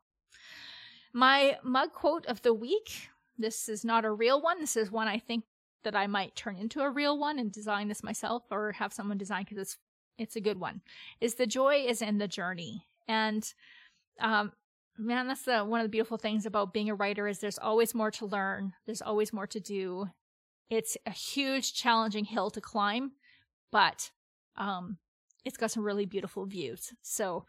[1.12, 3.08] My mug quote of the week
[3.38, 4.60] this is not a real one.
[4.60, 5.44] This is one I think
[5.84, 9.18] that I might turn into a real one and design this myself or have someone
[9.18, 9.76] design because it's
[10.18, 10.80] it's a good one.
[11.20, 12.86] Is the joy is in the journey.
[13.08, 13.52] And
[14.20, 14.52] um,
[14.98, 17.94] man, that's the, one of the beautiful things about being a writer is there's always
[17.94, 18.72] more to learn.
[18.86, 20.06] There's always more to do.
[20.70, 23.12] It's a huge, challenging hill to climb,
[23.70, 24.10] but
[24.56, 24.98] um,
[25.44, 26.92] it's got some really beautiful views.
[27.02, 27.44] So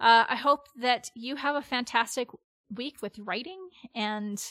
[0.00, 2.28] uh, I hope that you have a fantastic
[2.74, 4.42] week with writing and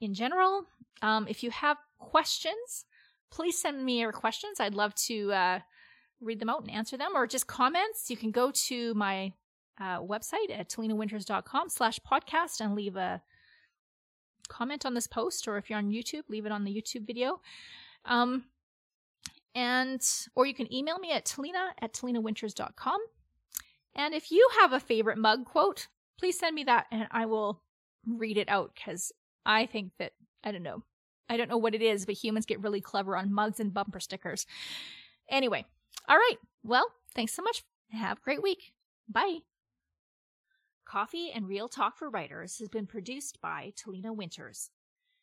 [0.00, 0.66] in general.
[1.02, 2.86] Um, if you have questions,
[3.30, 4.60] please send me your questions.
[4.60, 5.58] I'd love to uh,
[6.20, 8.10] read them out and answer them, or just comments.
[8.10, 9.32] You can go to my
[9.80, 13.20] uh, website at talenawinters.com slash podcast and leave a
[14.48, 17.40] comment on this post, or if you're on YouTube, leave it on the YouTube video.
[18.04, 18.44] Um,
[19.54, 20.02] and,
[20.34, 23.00] or you can email me at talena at talenawinters.com.
[23.94, 25.86] And if you have a favorite mug quote,
[26.18, 27.62] please send me that and I will
[28.06, 29.12] read it out because
[29.46, 30.12] I think that,
[30.42, 30.82] I don't know,
[31.28, 34.00] I don't know what it is, but humans get really clever on mugs and bumper
[34.00, 34.46] stickers.
[35.28, 35.64] Anyway,
[36.08, 36.36] all right.
[36.64, 37.62] Well, thanks so much.
[37.92, 38.72] Have a great week.
[39.08, 39.40] Bye.
[40.94, 44.70] Coffee and Real Talk for Writers has been produced by Talena Winters.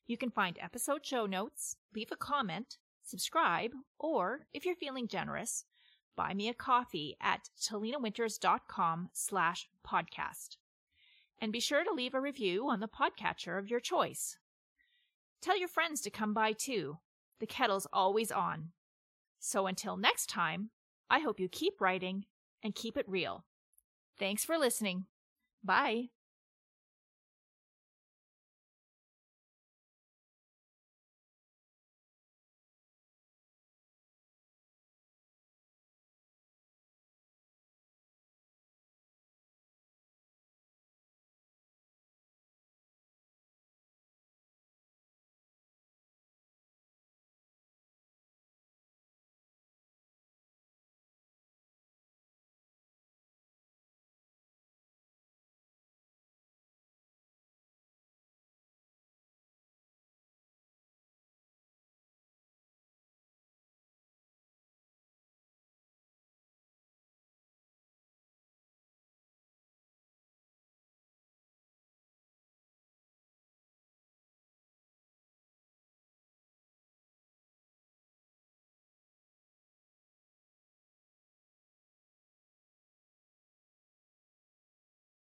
[0.06, 5.64] You can find episode show notes, leave a comment, subscribe, or, if you're feeling generous,
[6.18, 10.58] buy me a coffee at talenawinters.com slash podcast.
[11.40, 14.36] And be sure to leave a review on the podcatcher of your choice.
[15.42, 16.98] Tell your friends to come by too.
[17.40, 18.72] The kettle's always on.
[19.40, 20.72] So until next time,
[21.10, 22.26] I hope you keep writing
[22.62, 23.46] and keep it real.
[24.20, 25.06] Thanks for listening.
[25.64, 26.10] Bye.